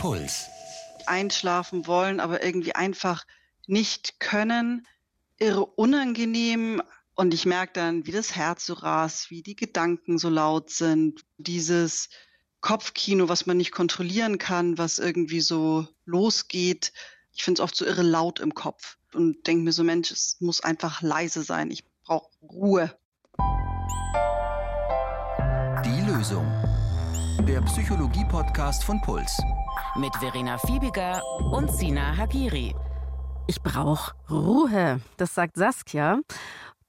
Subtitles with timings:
[0.00, 0.48] Puls.
[1.04, 3.26] Einschlafen wollen, aber irgendwie einfach
[3.66, 4.86] nicht können.
[5.38, 6.82] Irre unangenehm.
[7.14, 11.20] Und ich merke dann, wie das Herz so rast, wie die Gedanken so laut sind.
[11.36, 12.08] Dieses
[12.62, 16.94] Kopfkino, was man nicht kontrollieren kann, was irgendwie so losgeht.
[17.34, 20.38] Ich finde es oft so irre laut im Kopf und denke mir so, Mensch, es
[20.40, 21.70] muss einfach leise sein.
[21.70, 22.98] Ich brauche Ruhe.
[25.84, 26.46] Die Lösung.
[27.46, 29.38] Der Psychologie-Podcast von Puls.
[29.96, 32.74] Mit Verena Fiebiger und Sina Hagiri.
[33.48, 36.20] Ich brauche Ruhe, das sagt Saskia,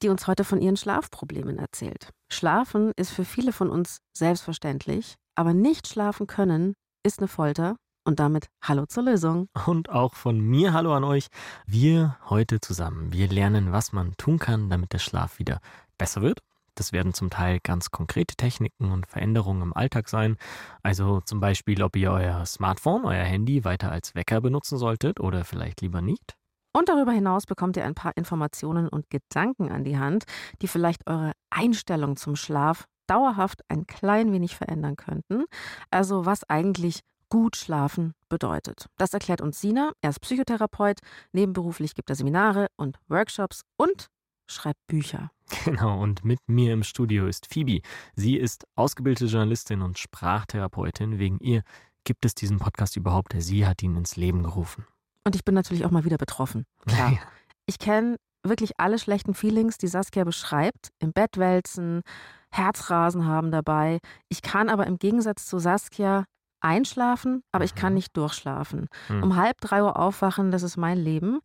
[0.04, 2.12] die uns heute von ihren Schlafproblemen erzählt.
[2.32, 8.20] Schlafen ist für viele von uns selbstverständlich, aber nicht schlafen können ist eine Folter und
[8.20, 9.48] damit Hallo zur Lösung.
[9.66, 11.28] Und auch von mir Hallo an euch.
[11.66, 13.12] Wir heute zusammen.
[13.12, 15.60] Wir lernen, was man tun kann, damit der Schlaf wieder
[15.98, 16.40] besser wird.
[16.76, 20.38] Das werden zum Teil ganz konkrete Techniken und Veränderungen im Alltag sein.
[20.84, 25.44] Also zum Beispiel, ob ihr euer Smartphone, euer Handy weiter als Wecker benutzen solltet oder
[25.44, 26.36] vielleicht lieber nicht.
[26.74, 30.24] Und darüber hinaus bekommt ihr ein paar Informationen und Gedanken an die Hand,
[30.62, 35.44] die vielleicht eure Einstellung zum Schlaf dauerhaft ein klein wenig verändern könnten.
[35.90, 38.86] Also was eigentlich gut schlafen bedeutet.
[38.98, 39.92] Das erklärt uns Sina.
[40.02, 41.00] Er ist Psychotherapeut.
[41.34, 44.08] Nebenberuflich gibt er Seminare und Workshops und
[44.52, 45.32] schreibt Bücher.
[45.66, 47.82] Genau, und mit mir im Studio ist Phoebe.
[48.16, 51.20] Sie ist ausgebildete Journalistin und Sprachtherapeutin.
[51.20, 51.64] Wegen ihr
[52.04, 53.34] gibt es diesen Podcast überhaupt.
[53.38, 54.86] Sie hat ihn ins Leben gerufen.
[55.24, 56.66] Und ich bin natürlich auch mal wieder betroffen.
[56.86, 57.12] Klar.
[57.12, 57.20] Ja.
[57.68, 60.90] Ich kenne wirklich alle schlechten Feelings, die Saskia beschreibt.
[61.00, 62.02] Im Bett wälzen,
[62.50, 64.00] Herzrasen haben dabei.
[64.30, 66.26] Ich kann aber im Gegensatz zu Saskia
[66.60, 67.98] einschlafen, aber ich kann mhm.
[67.98, 68.88] nicht durchschlafen.
[69.10, 69.24] Mhm.
[69.24, 71.40] Um halb drei Uhr aufwachen, das ist mein Leben.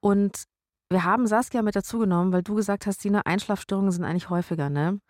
[0.00, 0.44] Und
[0.92, 4.70] wir haben Saskia mit dazu genommen, weil du gesagt hast, Dina, Einschlafstörungen sind eigentlich häufiger,
[4.70, 5.00] ne?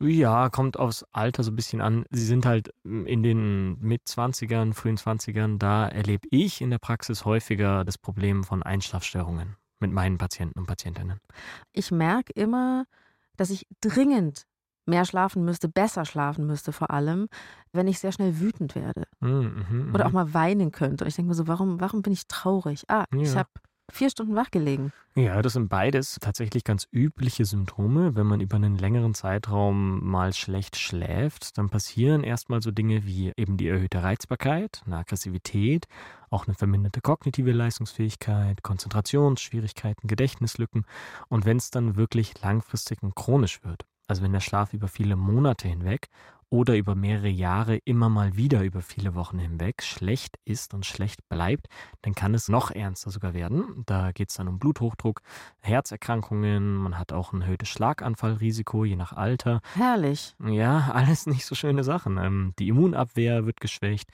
[0.00, 2.04] Ja, kommt aufs Alter so ein bisschen an.
[2.10, 7.84] Sie sind halt in den Mit-20ern, frühen 20ern, da erlebe ich in der Praxis häufiger
[7.84, 11.20] das Problem von Einschlafstörungen mit meinen Patienten und Patientinnen.
[11.72, 12.84] Ich merke immer,
[13.36, 14.46] dass ich dringend
[14.86, 17.28] mehr schlafen müsste, besser schlafen müsste vor allem,
[17.72, 19.04] wenn ich sehr schnell wütend werde.
[19.20, 21.04] Mhm, mh, Oder auch mal weinen könnte.
[21.04, 22.84] Und ich denke mir so, warum, warum bin ich traurig?
[22.88, 23.20] Ah, ja.
[23.20, 23.48] ich habe
[23.92, 24.92] vier Stunden wach gelegen.
[25.14, 28.16] Ja, das sind beides tatsächlich ganz übliche Symptome.
[28.16, 33.32] Wenn man über einen längeren Zeitraum mal schlecht schläft, dann passieren erstmal so Dinge wie
[33.36, 35.86] eben die erhöhte Reizbarkeit, eine Aggressivität,
[36.30, 40.86] auch eine verminderte kognitive Leistungsfähigkeit, Konzentrationsschwierigkeiten, Gedächtnislücken.
[41.28, 45.16] Und wenn es dann wirklich langfristig und chronisch wird, also wenn der Schlaf über viele
[45.16, 46.08] Monate hinweg
[46.52, 51.26] oder über mehrere Jahre immer mal wieder über viele Wochen hinweg schlecht ist und schlecht
[51.30, 51.68] bleibt,
[52.02, 53.84] dann kann es noch ernster sogar werden.
[53.86, 55.22] Da geht es dann um Bluthochdruck,
[55.60, 59.62] Herzerkrankungen, man hat auch ein erhöhtes Schlaganfallrisiko, je nach Alter.
[59.74, 60.36] Herrlich.
[60.44, 62.18] Ja, alles nicht so schöne Sachen.
[62.18, 64.10] Ähm, die Immunabwehr wird geschwächt.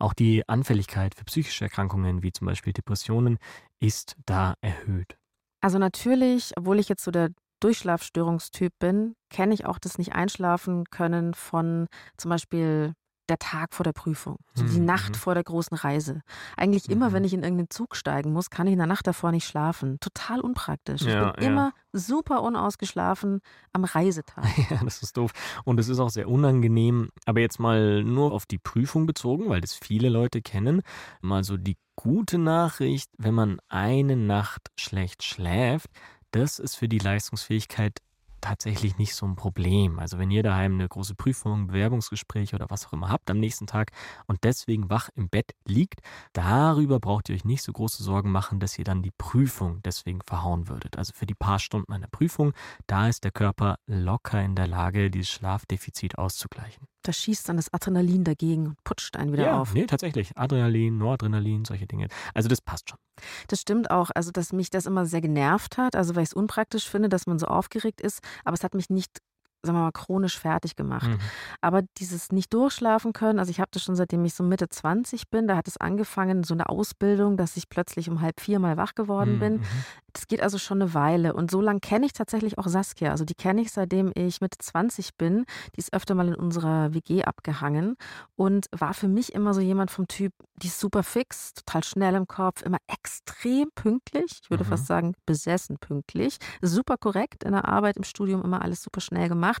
[0.00, 3.38] Auch die Anfälligkeit für psychische Erkrankungen wie zum Beispiel Depressionen
[3.78, 5.16] ist da erhöht.
[5.60, 7.30] Also natürlich, obwohl ich jetzt so der
[7.60, 11.86] Durchschlafstörungstyp bin, kenne ich auch das nicht einschlafen können von
[12.16, 12.94] zum Beispiel
[13.28, 14.84] der Tag vor der Prüfung, so die mhm.
[14.84, 15.14] Nacht mhm.
[15.14, 16.22] vor der großen Reise.
[16.56, 17.26] Eigentlich immer, wenn mhm.
[17.26, 19.98] ich in irgendeinen Zug steigen muss, kann ich in der Nacht davor nicht schlafen.
[20.00, 21.02] Total unpraktisch.
[21.02, 21.50] Ja, ich bin ja.
[21.50, 23.40] immer super unausgeschlafen
[23.72, 24.44] am Reisetag.
[24.70, 25.30] Ja, das ist doof.
[25.64, 27.10] Und es ist auch sehr unangenehm.
[27.24, 30.82] Aber jetzt mal nur auf die Prüfung bezogen, weil das viele Leute kennen.
[31.20, 35.88] Mal so die gute Nachricht, wenn man eine Nacht schlecht schläft,
[36.30, 38.00] das ist für die Leistungsfähigkeit
[38.40, 39.98] tatsächlich nicht so ein Problem.
[39.98, 43.66] Also wenn ihr daheim eine große Prüfung, Bewerbungsgespräch oder was auch immer habt am nächsten
[43.66, 43.92] Tag
[44.26, 46.00] und deswegen wach im Bett liegt,
[46.32, 50.20] darüber braucht ihr euch nicht so große Sorgen machen, dass ihr dann die Prüfung deswegen
[50.24, 50.96] verhauen würdet.
[50.96, 52.52] Also für die paar Stunden einer Prüfung,
[52.86, 56.86] da ist der Körper locker in der Lage, dieses Schlafdefizit auszugleichen.
[57.06, 59.72] Da schießt dann das Adrenalin dagegen und putscht einen wieder ja, auf.
[59.74, 60.36] Nee, tatsächlich.
[60.36, 62.08] Adrenalin, Noradrenalin, solche Dinge.
[62.34, 62.98] Also das passt schon.
[63.46, 64.10] Das stimmt auch.
[64.12, 65.94] Also, dass mich das immer sehr genervt hat.
[65.94, 68.24] Also, weil ich es unpraktisch finde, dass man so aufgeregt ist.
[68.44, 69.20] Aber es hat mich nicht
[69.66, 71.08] sagen wir mal, chronisch fertig gemacht.
[71.08, 71.18] Mhm.
[71.60, 75.28] Aber dieses nicht durchschlafen können, also ich habe das schon seitdem ich so Mitte 20
[75.28, 78.76] bin, da hat es angefangen, so eine Ausbildung, dass ich plötzlich um halb vier mal
[78.76, 79.40] wach geworden mhm.
[79.40, 79.52] bin.
[79.54, 79.64] Mhm.
[80.12, 81.34] Das geht also schon eine Weile.
[81.34, 83.10] Und so lange kenne ich tatsächlich auch Saskia.
[83.10, 85.44] Also die kenne ich seitdem ich Mitte 20 bin.
[85.74, 87.96] Die ist öfter mal in unserer WG abgehangen
[88.34, 92.14] und war für mich immer so jemand vom Typ, die ist super fix, total schnell
[92.14, 94.40] im Kopf, immer extrem pünktlich.
[94.42, 94.68] Ich würde mhm.
[94.68, 96.38] fast sagen, besessen pünktlich.
[96.62, 99.55] Super korrekt in der Arbeit, im Studium immer alles super schnell gemacht.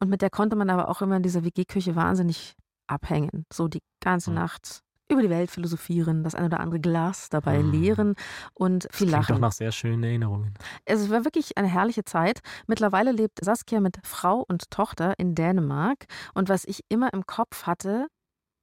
[0.00, 2.54] Und mit der konnte man aber auch immer in dieser WG-Küche wahnsinnig
[2.86, 3.44] abhängen.
[3.52, 4.36] So die ganze mhm.
[4.36, 7.72] Nacht über die Welt philosophieren, das ein oder andere Glas dabei mhm.
[7.72, 8.14] leeren
[8.54, 9.34] und viel das lachen.
[9.36, 10.54] doch nach sehr schönen Erinnerungen.
[10.84, 12.40] Es war wirklich eine herrliche Zeit.
[12.66, 16.04] Mittlerweile lebt Saskia mit Frau und Tochter in Dänemark.
[16.34, 18.08] Und was ich immer im Kopf hatte,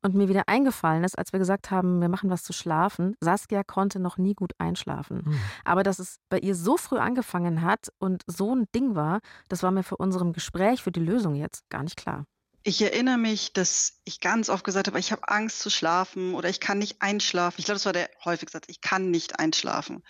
[0.06, 3.64] und mir wieder eingefallen ist, als wir gesagt haben, wir machen was zu schlafen, Saskia
[3.64, 5.24] konnte noch nie gut einschlafen.
[5.26, 5.40] Mhm.
[5.64, 9.20] Aber dass es bei ihr so früh angefangen hat und so ein Ding war,
[9.50, 12.26] das war mir für unserem Gespräch, für die Lösung jetzt gar nicht klar.
[12.62, 16.50] Ich erinnere mich, dass ich ganz oft gesagt habe, ich habe Angst zu schlafen oder
[16.50, 17.56] ich kann nicht einschlafen.
[17.60, 20.04] Ich glaube, das war der häufigste Satz, ich kann nicht einschlafen.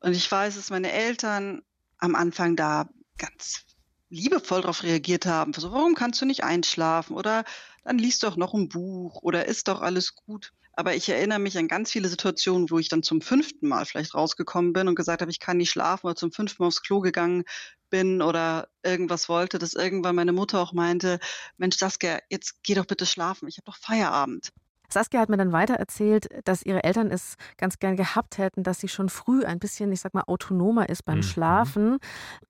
[0.00, 1.62] Und ich weiß, dass meine Eltern
[1.98, 3.64] am Anfang da ganz
[4.12, 5.54] liebevoll darauf reagiert haben.
[5.54, 7.16] So, warum kannst du nicht einschlafen?
[7.16, 7.44] Oder
[7.84, 10.52] dann liest doch noch ein Buch oder ist doch alles gut.
[10.74, 14.14] Aber ich erinnere mich an ganz viele Situationen, wo ich dann zum fünften Mal vielleicht
[14.14, 17.00] rausgekommen bin und gesagt habe, ich kann nicht schlafen oder zum fünften Mal aufs Klo
[17.00, 17.44] gegangen
[17.90, 21.20] bin oder irgendwas wollte, dass irgendwann meine Mutter auch meinte,
[21.58, 24.50] Mensch, Saskia, jetzt geh doch bitte schlafen, ich habe doch Feierabend.
[24.92, 28.80] Saskia hat mir dann weiter erzählt, dass ihre Eltern es ganz gern gehabt hätten, dass
[28.80, 31.22] sie schon früh ein bisschen, ich sag mal, autonomer ist beim mhm.
[31.22, 31.98] Schlafen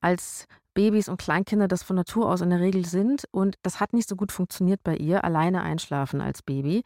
[0.01, 3.25] als Babys und Kleinkinder das von Natur aus in der Regel sind.
[3.31, 6.83] Und das hat nicht so gut funktioniert bei ihr, alleine einschlafen als Baby.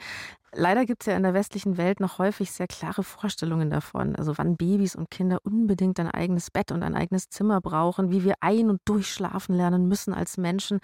[0.59, 4.39] Leider gibt es ja in der westlichen Welt noch häufig sehr klare Vorstellungen davon, also
[4.39, 8.33] wann Babys und Kinder unbedingt ein eigenes Bett und ein eigenes Zimmer brauchen, wie wir
[8.39, 10.79] ein- und durchschlafen lernen müssen als Menschen.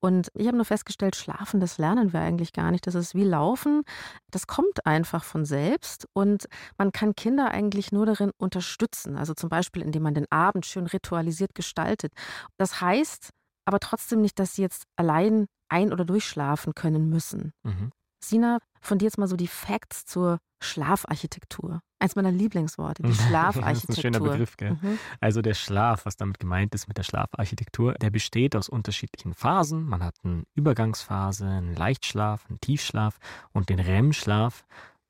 [0.00, 2.86] Und ich habe nur festgestellt, schlafen, das lernen wir eigentlich gar nicht.
[2.86, 3.82] Das ist wie Laufen.
[4.30, 6.46] Das kommt einfach von selbst und
[6.78, 10.86] man kann Kinder eigentlich nur darin unterstützen, also zum Beispiel, indem man den Abend schön
[10.86, 12.14] ritualisiert gestaltet.
[12.56, 13.28] Das heißt
[13.66, 17.52] aber trotzdem nicht, dass sie jetzt allein ein- oder durchschlafen können müssen.
[17.64, 17.92] Mhm.
[18.20, 21.80] Sina, von dir jetzt mal so die Facts zur Schlafarchitektur.
[21.98, 23.62] Eins meiner Lieblingsworte, die Schlafarchitektur.
[23.72, 24.78] das ist ein schöner Begriff, gell?
[24.80, 24.98] Mhm.
[25.20, 29.84] Also der Schlaf, was damit gemeint ist mit der Schlafarchitektur, der besteht aus unterschiedlichen Phasen.
[29.84, 33.18] Man hat eine Übergangsphase, einen Leichtschlaf, einen Tiefschlaf
[33.52, 34.64] und den REM-Schlaf.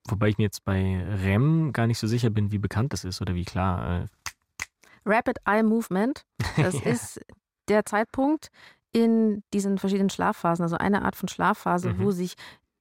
[0.09, 3.21] Wobei ich mir jetzt bei REM gar nicht so sicher bin, wie bekannt das ist
[3.21, 4.03] oder wie klar.
[4.03, 4.07] Äh
[5.05, 6.25] Rapid Eye Movement,
[6.57, 6.91] das ja.
[6.91, 7.21] ist
[7.69, 8.51] der Zeitpunkt
[8.93, 11.99] in diesen verschiedenen Schlafphasen, also eine Art von Schlafphase, mhm.
[12.01, 12.35] wo sich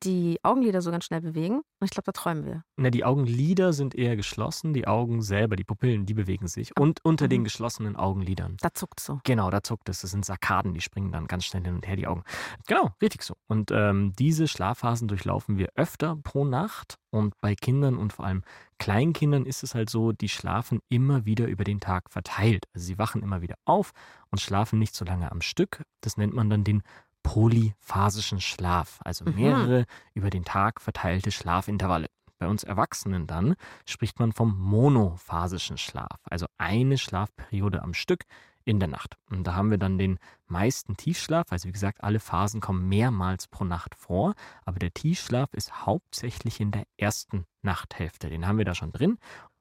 [0.03, 1.57] die Augenlider so ganz schnell bewegen.
[1.57, 2.63] Und ich glaube, da träumen wir.
[2.77, 6.75] Na, die Augenlider sind eher geschlossen, die Augen selber, die Pupillen, die bewegen sich.
[6.77, 7.29] Und unter mhm.
[7.29, 8.57] den geschlossenen Augenlidern.
[8.61, 9.19] Da zuckt so.
[9.23, 10.01] Genau, da zuckt es.
[10.01, 12.23] Das sind Sarkaden, die springen dann ganz schnell hin und her, die Augen.
[12.67, 13.35] Genau, richtig so.
[13.47, 16.97] Und ähm, diese Schlafphasen durchlaufen wir öfter pro Nacht.
[17.11, 18.43] Und bei Kindern und vor allem
[18.77, 22.65] Kleinkindern ist es halt so, die schlafen immer wieder über den Tag verteilt.
[22.73, 23.91] Also sie wachen immer wieder auf
[24.31, 25.83] und schlafen nicht so lange am Stück.
[26.01, 26.83] Das nennt man dann den
[27.23, 29.35] polyphasischen Schlaf, also mhm.
[29.35, 29.85] mehrere mhm.
[30.13, 32.07] über den Tag verteilte Schlafintervalle.
[32.39, 33.55] Bei uns Erwachsenen dann
[33.85, 38.23] spricht man vom monophasischen Schlaf, also eine Schlafperiode am Stück
[38.63, 39.17] in der Nacht.
[39.29, 43.47] Und da haben wir dann den meisten Tiefschlaf, also wie gesagt, alle Phasen kommen mehrmals
[43.47, 48.29] pro Nacht vor, aber der Tiefschlaf ist hauptsächlich in der ersten Nachthälfte.
[48.29, 49.17] Den haben wir da schon drin.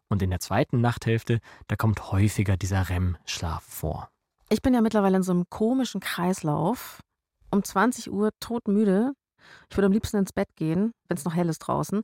[0.09, 4.09] Und in der zweiten Nachthälfte, da kommt häufiger dieser REM-Schlaf vor.
[4.49, 7.01] Ich bin ja mittlerweile in so einem komischen Kreislauf
[7.51, 9.13] um 20 Uhr todmüde.
[9.71, 12.03] Ich würde am liebsten ins Bett gehen, wenn es noch hell ist draußen.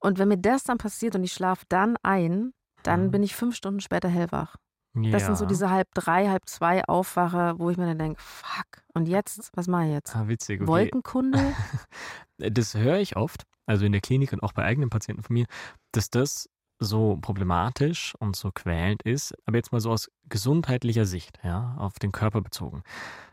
[0.00, 2.52] Und wenn mir das dann passiert und ich schlafe dann ein,
[2.82, 3.10] dann mhm.
[3.12, 4.56] bin ich fünf Stunden später hellwach.
[4.94, 5.12] Ja.
[5.12, 8.84] Das sind so diese halb drei, halb zwei Aufwache, wo ich mir dann denke, fuck,
[8.92, 10.14] und jetzt, was mache ich jetzt?
[10.14, 10.60] Ah, witzig.
[10.60, 10.68] Okay.
[10.68, 11.38] Wolkenkunde?
[12.38, 15.46] das höre ich oft, also in der Klinik und auch bei eigenen Patienten von mir,
[15.92, 16.48] dass das
[16.84, 21.98] so problematisch und so quälend ist, aber jetzt mal so aus gesundheitlicher Sicht, ja, auf
[21.98, 22.82] den Körper bezogen.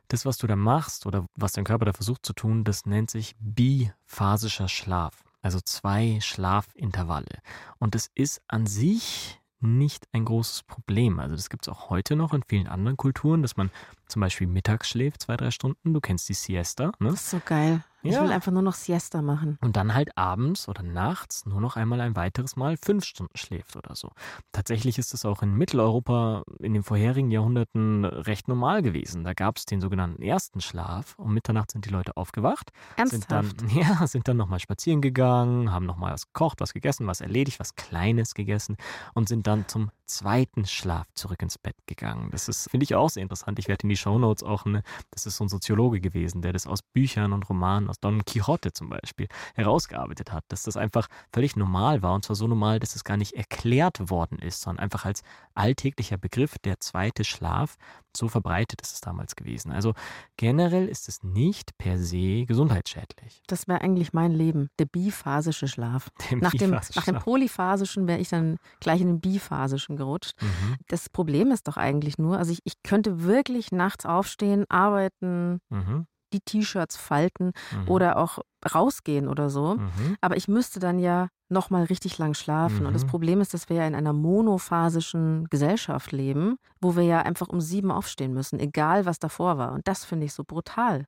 [0.07, 3.11] Das, was du da machst oder was dein Körper da versucht zu tun, das nennt
[3.11, 5.23] sich biphasischer Schlaf.
[5.41, 7.41] Also zwei Schlafintervalle.
[7.77, 11.19] Und es ist an sich nicht ein großes Problem.
[11.19, 13.71] Also das gibt es auch heute noch in vielen anderen Kulturen, dass man
[14.09, 15.93] zum Beispiel mittags schläft, zwei, drei Stunden.
[15.93, 16.91] Du kennst die Siesta.
[16.99, 17.11] Ne?
[17.11, 17.83] Das ist so geil.
[18.01, 18.23] Ich ja.
[18.23, 19.57] will einfach nur noch Siesta machen.
[19.61, 23.75] Und dann halt abends oder nachts nur noch einmal ein weiteres Mal fünf Stunden schläft
[23.75, 24.11] oder so.
[24.53, 29.25] Tatsächlich ist es auch in Mitteleuropa in den vorherigen Jahrhunderten recht normal gewesen.
[29.25, 31.15] Da gab es den sogenannten ersten Schlaf.
[31.17, 32.71] Um Mitternacht sind die Leute aufgewacht.
[32.95, 33.59] Ernsthaft?
[33.59, 37.19] Sind dann, ja, sind dann nochmal spazieren gegangen, haben nochmal was gekocht, was gegessen, was
[37.19, 38.77] erledigt, was Kleines gegessen
[39.13, 42.29] und sind dann zum zweiten Schlaf zurück ins Bett gegangen.
[42.31, 43.59] Das ist, finde ich auch sehr interessant.
[43.59, 46.67] Ich werde in die Shownotes auch, eine, das ist so ein Soziologe gewesen, der das
[46.67, 51.55] aus Büchern und Romanen, aus Don Quixote zum Beispiel, herausgearbeitet hat, dass das einfach völlig
[51.55, 55.05] normal war und zwar so normal, dass es gar nicht erklärt worden ist, sondern einfach
[55.05, 57.77] als alltäglicher Begriff, der zweite Schlaf,
[58.15, 59.71] so verbreitet ist es damals gewesen.
[59.71, 59.93] Also
[60.37, 63.43] generell ist es nicht per se gesundheitsschädlich.
[63.47, 66.09] Das wäre eigentlich mein Leben, der biphasische Schlaf.
[66.39, 70.33] Nach dem, nach dem polyphasischen wäre ich dann gleich in den biphasischen gerutscht.
[70.41, 70.75] Mhm.
[70.87, 76.07] Das Problem ist doch eigentlich nur, also ich, ich könnte wirklich nachts aufstehen, arbeiten, mhm
[76.33, 77.87] die T-Shirts falten mhm.
[77.87, 78.39] oder auch
[78.73, 79.75] rausgehen oder so.
[79.75, 80.17] Mhm.
[80.21, 82.85] Aber ich müsste dann ja nochmal richtig lang schlafen.
[82.85, 83.09] Und das mhm.
[83.09, 87.61] Problem ist, dass wir ja in einer monophasischen Gesellschaft leben, wo wir ja einfach um
[87.61, 89.71] sieben aufstehen müssen, egal was davor war.
[89.71, 91.05] Und das finde ich so brutal.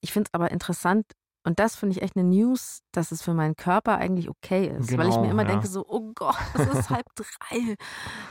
[0.00, 1.06] Ich finde es aber interessant,
[1.48, 4.88] Und das finde ich echt eine News, dass es für meinen Körper eigentlich okay ist.
[4.88, 5.48] Genau, weil ich mir genau, immer ja.
[5.48, 7.74] denke, so, oh Gott, es ist halb drei.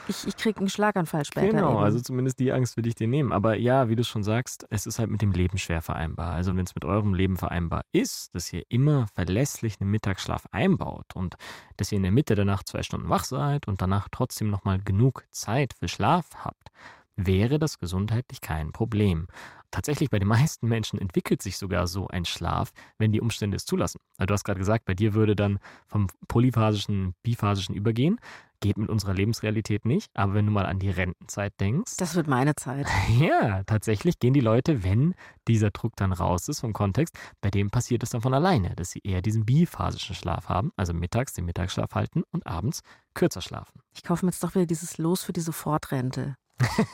[0.08, 1.48] Ich, ich kriege einen Schlaganfall später.
[1.48, 1.84] Genau, eben.
[1.84, 3.32] also zumindest die Angst will ich dir nehmen.
[3.32, 6.34] Aber ja, wie du schon sagst, es ist halt mit dem Leben schwer vereinbar.
[6.34, 11.16] Also wenn es mit eurem Leben vereinbar ist, dass ihr immer verlässlich einen Mittagsschlaf einbaut
[11.16, 11.38] und
[11.78, 14.78] dass ihr in der Mitte der Nacht zwei Stunden wach seid und danach trotzdem nochmal
[14.80, 16.70] genug Zeit für Schlaf habt,
[17.18, 19.28] wäre das gesundheitlich kein Problem.
[19.72, 23.66] Tatsächlich bei den meisten Menschen entwickelt sich sogar so ein Schlaf, wenn die Umstände es
[23.66, 24.00] zulassen.
[24.18, 28.20] Also du hast gerade gesagt, bei dir würde dann vom polyphasischen, biphasischen übergehen.
[28.60, 30.10] Geht mit unserer Lebensrealität nicht.
[30.16, 31.98] Aber wenn du mal an die Rentenzeit denkst.
[31.98, 32.88] Das wird meine Zeit.
[33.20, 35.16] Ja, tatsächlich gehen die Leute, wenn
[35.48, 38.92] dieser Druck dann raus ist vom Kontext, bei dem passiert es dann von alleine, dass
[38.92, 42.82] sie eher diesen biphasischen Schlaf haben, also mittags den Mittagsschlaf halten und abends
[43.14, 43.82] kürzer schlafen.
[43.94, 46.36] Ich kaufe mir jetzt doch wieder dieses Los für die Sofortrente.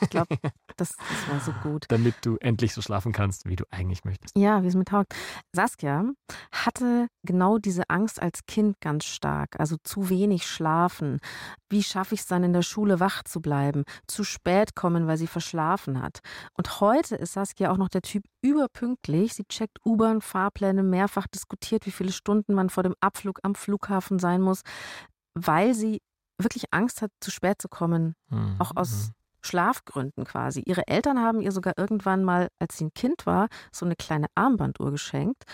[0.00, 0.36] Ich glaube,
[0.76, 1.86] das, das war so gut.
[1.88, 4.36] Damit du endlich so schlafen kannst, wie du eigentlich möchtest.
[4.36, 5.14] Ja, wie es mir taugt.
[5.54, 6.04] Saskia
[6.52, 9.58] hatte genau diese Angst als Kind ganz stark.
[9.58, 11.20] Also zu wenig schlafen.
[11.70, 13.84] Wie schaffe ich es dann in der Schule wach zu bleiben?
[14.06, 16.20] Zu spät kommen, weil sie verschlafen hat.
[16.54, 19.34] Und heute ist Saskia auch noch der Typ überpünktlich.
[19.34, 24.18] Sie checkt U-Bahn, Fahrpläne, mehrfach diskutiert, wie viele Stunden man vor dem Abflug am Flughafen
[24.18, 24.62] sein muss,
[25.34, 26.00] weil sie
[26.38, 28.14] wirklich Angst hat, zu spät zu kommen.
[28.28, 28.56] Mhm.
[28.58, 29.14] Auch aus mhm.
[29.44, 30.62] Schlafgründen quasi.
[30.64, 34.26] Ihre Eltern haben ihr sogar irgendwann mal, als sie ein Kind war, so eine kleine
[34.34, 35.44] Armbanduhr geschenkt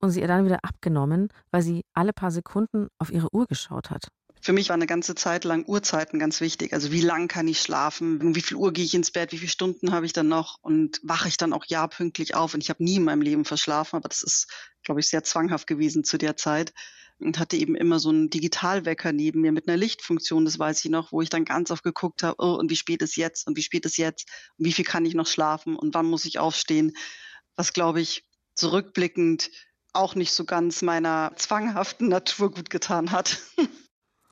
[0.00, 3.90] und sie ihr dann wieder abgenommen, weil sie alle paar Sekunden auf ihre Uhr geschaut
[3.90, 4.08] hat.
[4.40, 6.72] Für mich war eine ganze Zeit lang Uhrzeiten ganz wichtig.
[6.72, 8.20] Also wie lang kann ich schlafen?
[8.20, 9.32] Um wie viel Uhr gehe ich ins Bett?
[9.32, 10.58] Wie viele Stunden habe ich dann noch?
[10.62, 12.54] Und wache ich dann auch ja pünktlich auf?
[12.54, 14.46] Und ich habe nie in meinem Leben verschlafen, aber das ist,
[14.84, 16.72] glaube ich, sehr zwanghaft gewesen zu der Zeit
[17.20, 20.90] und hatte eben immer so einen Digitalwecker neben mir mit einer Lichtfunktion, das weiß ich
[20.90, 23.56] noch, wo ich dann ganz oft geguckt habe, oh, und wie spät ist jetzt und
[23.56, 26.38] wie spät ist jetzt und wie viel kann ich noch schlafen und wann muss ich
[26.38, 26.96] aufstehen,
[27.56, 29.50] was glaube ich zurückblickend
[29.92, 33.40] auch nicht so ganz meiner zwanghaften Natur gut getan hat.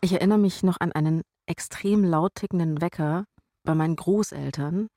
[0.01, 3.25] Ich erinnere mich noch an einen extrem laut tickenden Wecker
[3.65, 4.89] bei meinen Großeltern,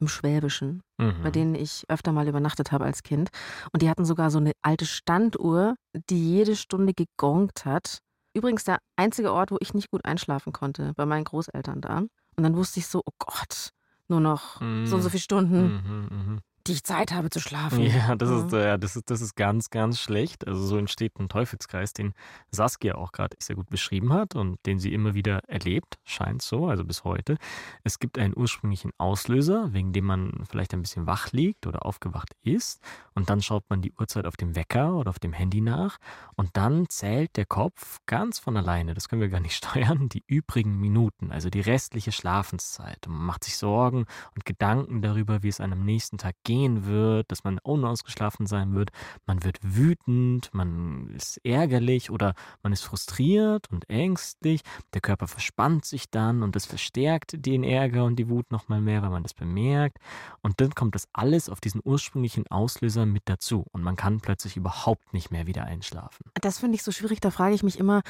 [0.00, 1.22] im Schwäbischen, mhm.
[1.22, 3.30] bei denen ich öfter mal übernachtet habe als Kind.
[3.72, 5.74] Und die hatten sogar so eine alte Standuhr,
[6.08, 7.98] die jede Stunde gegongt hat.
[8.34, 11.98] Übrigens der einzige Ort, wo ich nicht gut einschlafen konnte, bei meinen Großeltern da.
[11.98, 13.70] Und dann wusste ich so, oh Gott,
[14.06, 14.86] nur noch mhm.
[14.86, 15.62] so und so viele Stunden.
[15.62, 17.82] Mhm, mhm die ich Zeit habe zu schlafen.
[17.82, 20.46] Ja, das, Ist, ja, das, ist, das ist ganz, ganz schlecht.
[20.46, 22.12] Also so entsteht ein Teufelskreis, den
[22.50, 26.66] Saskia auch gerade sehr gut beschrieben hat und den sie immer wieder erlebt, scheint so,
[26.66, 27.38] also bis heute.
[27.84, 32.34] Es gibt einen ursprünglichen Auslöser, wegen dem man vielleicht ein bisschen wach liegt oder aufgewacht
[32.42, 32.82] ist.
[33.14, 35.98] Und dann schaut man die Uhrzeit auf dem Wecker oder auf dem Handy nach.
[36.36, 40.22] Und dann zählt der Kopf ganz von alleine, das können wir gar nicht steuern, die
[40.26, 43.06] übrigen Minuten, also die restliche Schlafenszeit.
[43.06, 46.57] Und man macht sich Sorgen und Gedanken darüber, wie es einem am nächsten Tag geht
[46.58, 48.90] gehen wird, dass man unausgeschlafen sein wird.
[49.26, 54.62] Man wird wütend, man ist ärgerlich oder man ist frustriert und ängstlich.
[54.92, 59.02] Der Körper verspannt sich dann und das verstärkt den Ärger und die Wut nochmal mehr,
[59.02, 59.98] weil man das bemerkt.
[60.42, 64.56] Und dann kommt das alles auf diesen ursprünglichen Auslöser mit dazu und man kann plötzlich
[64.56, 66.24] überhaupt nicht mehr wieder einschlafen.
[66.40, 67.20] Das finde ich so schwierig.
[67.20, 68.02] Da frage ich mich immer,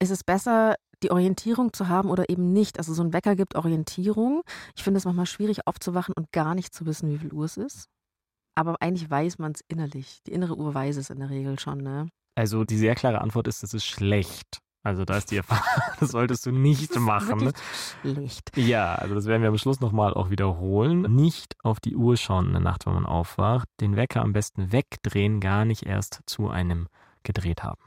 [0.00, 2.78] ist es besser, die Orientierung zu haben oder eben nicht.
[2.78, 4.42] Also so ein Wecker gibt Orientierung.
[4.76, 7.56] Ich finde es manchmal schwierig aufzuwachen und gar nicht zu wissen, wie viel Uhr es
[7.56, 7.88] ist.
[8.54, 10.20] Aber eigentlich weiß man es innerlich.
[10.26, 12.08] Die innere Uhr weiß es in der Regel schon, ne?
[12.34, 14.60] Also die sehr klare Antwort ist, es ist schlecht.
[14.82, 15.64] Also da ist die Erfahrung,
[16.00, 17.52] das solltest du nicht das machen.
[18.02, 18.56] Schlecht.
[18.56, 21.02] Ja, also das werden wir am Schluss nochmal auch wiederholen.
[21.12, 23.68] Nicht auf die Uhr schauen in der Nacht, wenn man aufwacht.
[23.80, 26.86] Den Wecker am besten wegdrehen, gar nicht erst zu einem
[27.24, 27.82] gedreht haben.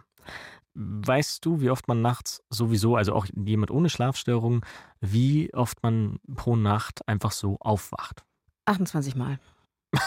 [0.81, 4.65] Weißt du, wie oft man nachts sowieso, also auch jemand ohne Schlafstörung,
[5.01, 8.23] wie oft man pro Nacht einfach so aufwacht?
[8.65, 9.39] 28 Mal.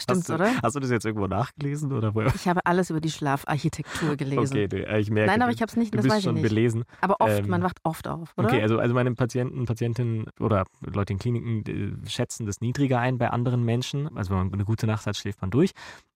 [0.00, 0.62] Stimmt's, hast du, oder?
[0.62, 1.92] Hast du das jetzt irgendwo nachgelesen?
[1.92, 2.20] Oder wo?
[2.20, 4.56] Ich habe alles über die Schlafarchitektur gelesen.
[4.56, 5.32] Okay, äh, ich merke.
[5.32, 6.50] Nein, aber ich habe es nicht, du das bist weiß schon ich nicht.
[6.50, 6.84] belesen.
[7.00, 8.46] Aber oft, ähm, man wacht oft auf, oder?
[8.46, 13.30] Okay, also, also meine Patienten, Patientinnen oder Leute in Kliniken schätzen das niedriger ein bei
[13.30, 14.16] anderen Menschen.
[14.16, 15.72] Also wenn man eine gute Nacht hat, schläft man durch.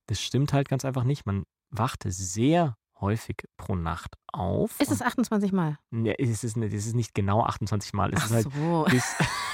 [0.06, 1.26] Das stimmt halt ganz einfach nicht.
[1.26, 4.80] Man wacht sehr häufig pro Nacht auf.
[4.80, 5.78] Ist es 28 Mal?
[5.90, 8.10] Ja, es ist, es ist nicht genau 28 Mal.
[8.14, 8.86] Es Ach ist halt so.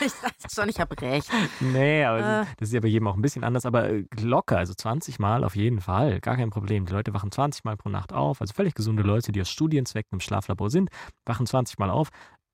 [0.04, 1.28] ich dachte schon, ich habe recht.
[1.58, 2.46] Nee, aber äh.
[2.58, 3.66] das ist ja bei jedem auch ein bisschen anders.
[3.66, 6.20] Aber äh, locker, also 20 Mal auf jeden Fall.
[6.20, 6.86] Gar kein Problem.
[6.86, 8.40] Die Leute wachen 20 Mal pro Nacht auf.
[8.40, 10.90] Also völlig gesunde Leute, die aus Studienzwecken im Schlaflabor sind,
[11.24, 12.10] wachen 20 Mal auf.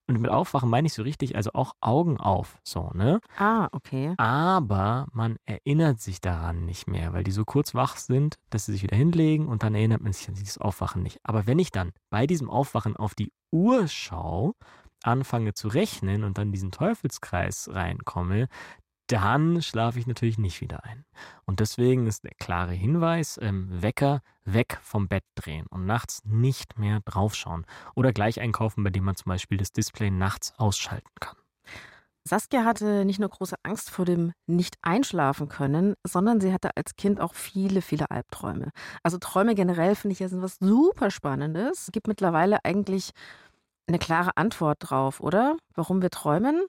[0.06, 3.20] Und mit Aufwachen meine ich so richtig, also auch Augen auf, so, ne?
[3.38, 4.14] Ah, okay.
[4.18, 8.72] Aber man erinnert sich daran nicht mehr, weil die so kurz wach sind, dass sie
[8.72, 11.18] sich wieder hinlegen und dann erinnert man sich an dieses Aufwachen nicht.
[11.22, 14.52] Aber wenn ich dann bei diesem Aufwachen auf die Uhr schaue,
[15.02, 18.48] anfange zu rechnen und dann diesen Teufelskreis reinkomme,
[19.06, 21.04] dann schlafe ich natürlich nicht wieder ein.
[21.44, 26.78] Und deswegen ist der klare Hinweis, ähm, Wecker weg vom Bett drehen und nachts nicht
[26.78, 27.66] mehr draufschauen.
[27.94, 31.36] Oder gleich einkaufen, bei dem man zum Beispiel das Display nachts ausschalten kann.
[32.26, 37.20] Saskia hatte nicht nur große Angst vor dem Nicht-Einschlafen können, sondern sie hatte als Kind
[37.20, 38.70] auch viele, viele Albträume.
[39.02, 41.82] Also Träume generell finde ich ja sind was super Spannendes.
[41.82, 43.10] Es gibt mittlerweile eigentlich
[43.86, 45.58] eine klare Antwort drauf, oder?
[45.74, 46.64] Warum wir träumen?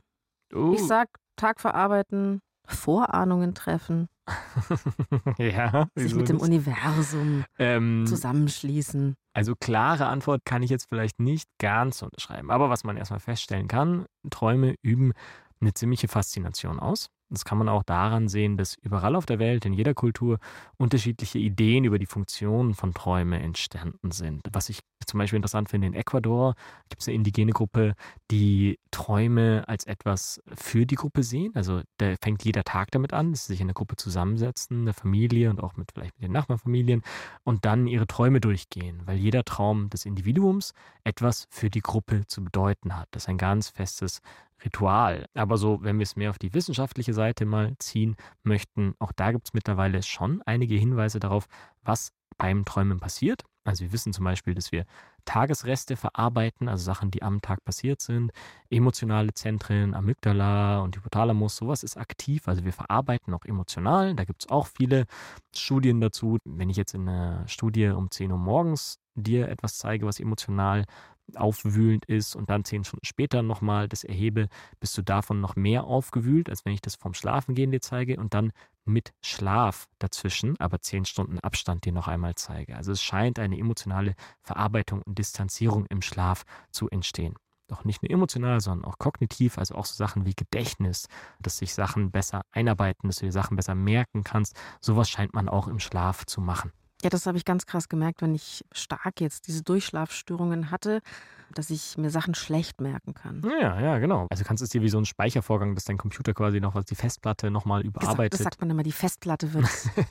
[0.54, 0.74] Uh.
[0.74, 4.08] Ich sag Tag verarbeiten, Vorahnungen treffen.
[5.38, 6.48] ja, sich mit dem das?
[6.48, 9.16] Universum ähm, zusammenschließen.
[9.34, 12.50] Also klare Antwort kann ich jetzt vielleicht nicht ganz unterschreiben.
[12.50, 15.14] Aber was man erstmal feststellen kann, Träume üben
[15.66, 17.10] eine ziemliche Faszination aus.
[17.30, 20.38] Das kann man auch daran sehen, dass überall auf der Welt, in jeder Kultur,
[20.78, 24.44] unterschiedliche Ideen über die Funktion von Träumen entstanden sind.
[24.54, 26.54] Was ich zum Beispiel interessant finde, in Ecuador
[26.90, 27.96] gibt es eine indigene Gruppe,
[28.30, 31.52] die Träume als etwas für die Gruppe sehen.
[31.56, 34.94] Also da fängt jeder Tag damit an, dass sie sich in der Gruppe zusammensetzen, eine
[34.94, 37.02] Familie und auch mit vielleicht mit den Nachbarfamilien
[37.44, 42.44] und dann ihre Träume durchgehen, weil jeder Traum des Individuums etwas für die Gruppe zu
[42.44, 43.08] bedeuten hat.
[43.12, 44.22] Das ist ein ganz festes
[44.66, 45.28] Ritual.
[45.34, 49.32] Aber so, wenn wir es mehr auf die wissenschaftliche Seite mal ziehen möchten, auch da
[49.32, 51.48] gibt es mittlerweile schon einige Hinweise darauf,
[51.84, 53.44] was beim Träumen passiert.
[53.64, 54.86] Also wir wissen zum Beispiel, dass wir
[55.26, 58.32] Tagesreste verarbeiten, also Sachen, die am Tag passiert sind.
[58.70, 62.48] Emotionale Zentren, Amygdala und Hypothalamus, sowas ist aktiv.
[62.48, 64.14] Also wir verarbeiten auch emotional.
[64.14, 65.06] Da gibt es auch viele
[65.56, 66.38] Studien dazu.
[66.46, 70.86] Wenn ich jetzt in einer Studie um 10 Uhr morgens dir etwas zeige, was emotional
[71.34, 74.48] aufwühlend ist und dann zehn Stunden später nochmal das erhebe,
[74.80, 78.34] bist du davon noch mehr aufgewühlt, als wenn ich das vom Schlafengehen dir zeige und
[78.34, 78.52] dann
[78.86, 82.76] mit Schlaf dazwischen, aber zehn Stunden Abstand dir noch einmal zeige.
[82.76, 84.14] Also es scheint eine emotionale
[84.44, 87.36] Verarbeitung und Distanzierung im Schlaf zu entstehen.
[87.68, 91.08] Doch nicht nur emotional, sondern auch kognitiv, also auch so Sachen wie Gedächtnis,
[91.42, 94.56] dass sich Sachen besser einarbeiten, dass du dir Sachen besser merken kannst.
[94.82, 96.72] Sowas scheint man auch im Schlaf zu machen.
[97.06, 101.02] Ja, das habe ich ganz krass gemerkt, wenn ich stark jetzt diese Durchschlafstörungen hatte,
[101.54, 103.44] dass ich mir Sachen schlecht merken kann.
[103.62, 104.26] Ja, ja, genau.
[104.32, 106.86] Also kannst du es dir wie so ein Speichervorgang, dass dein Computer quasi noch was
[106.86, 108.34] die Festplatte nochmal überarbeitet.
[108.34, 109.68] Das, sagt man immer, die Festplatte wird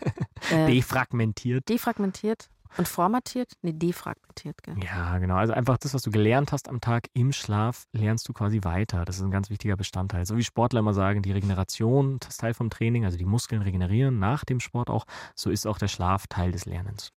[0.52, 1.68] äh, defragmentiert.
[1.68, 3.52] Defragmentiert und formatiert?
[3.62, 4.76] Nee, defragmentiert, gell?
[4.82, 5.36] Ja, genau.
[5.36, 9.04] Also einfach das, was du gelernt hast am Tag im Schlaf, lernst du quasi weiter.
[9.04, 10.26] Das ist ein ganz wichtiger Bestandteil.
[10.26, 14.18] So wie Sportler immer sagen, die Regeneration ist Teil vom Training, also die Muskeln regenerieren
[14.18, 17.12] nach dem Sport auch, so ist auch der Schlaf Teil des Lernens.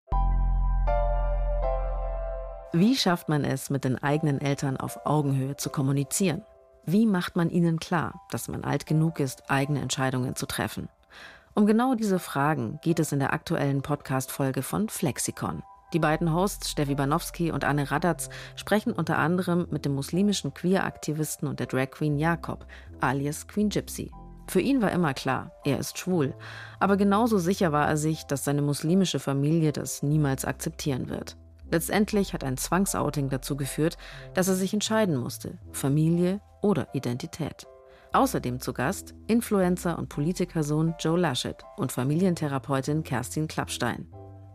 [2.72, 6.44] Wie schafft man es, mit den eigenen Eltern auf Augenhöhe zu kommunizieren?
[6.84, 10.88] Wie macht man ihnen klar, dass man alt genug ist, eigene Entscheidungen zu treffen?
[11.58, 15.64] Um genau diese Fragen geht es in der aktuellen Podcast-Folge von Flexikon.
[15.92, 21.48] Die beiden Hosts Steffi Banowski und Anne Radatz sprechen unter anderem mit dem muslimischen Queer-Aktivisten
[21.48, 22.64] und der Drag Queen Jakob,
[23.00, 24.12] alias Queen Gypsy.
[24.46, 26.32] Für ihn war immer klar, er ist schwul.
[26.78, 31.36] Aber genauso sicher war er sich, dass seine muslimische Familie das niemals akzeptieren wird.
[31.72, 33.98] Letztendlich hat ein Zwangsouting dazu geführt,
[34.32, 37.66] dass er sich entscheiden musste, Familie oder Identität.
[38.12, 44.08] Außerdem zu Gast Influencer und Politikersohn Joe Laschet und Familientherapeutin Kerstin Klappstein.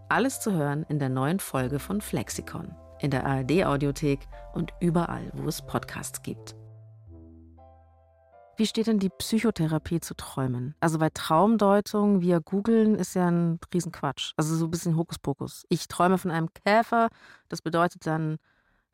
[0.09, 5.47] Alles zu hören in der neuen Folge von Flexikon, in der ARD-Audiothek und überall, wo
[5.47, 6.55] es Podcasts gibt.
[8.55, 10.75] Wie steht denn die Psychotherapie zu Träumen?
[10.79, 14.33] Also bei Traumdeutung via Googeln ist ja ein Riesenquatsch.
[14.37, 15.65] Also so ein bisschen Hokuspokus.
[15.69, 17.09] Ich träume von einem Käfer,
[17.49, 18.37] das bedeutet dann,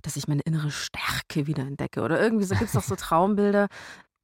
[0.01, 2.01] dass ich meine innere Stärke wieder entdecke.
[2.01, 3.67] Oder irgendwie so gibt es doch so Traumbilder.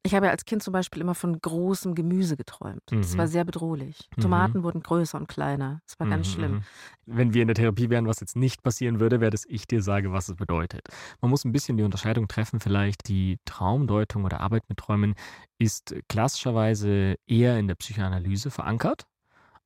[0.06, 2.84] Ich habe ja als Kind zum Beispiel immer von großem Gemüse geträumt.
[2.91, 3.02] Mhm.
[3.02, 3.32] Das war mhm.
[3.32, 4.08] sehr bedrohlich.
[4.15, 4.22] Mhm.
[4.22, 5.82] Tomaten wurden größer und kleiner.
[5.88, 6.12] Das war mhm.
[6.12, 6.52] ganz schlimm.
[6.52, 6.63] Mhm.
[7.08, 9.82] Wenn wir in der Therapie wären, was jetzt nicht passieren würde, wäre, dass ich dir
[9.82, 10.88] sage, was es bedeutet.
[11.22, 15.15] Man muss ein bisschen die Unterscheidung treffen, vielleicht die Traumdeutung oder Arbeit mit Träumen
[15.58, 19.08] ist klassischerweise eher in der Psychoanalyse verankert.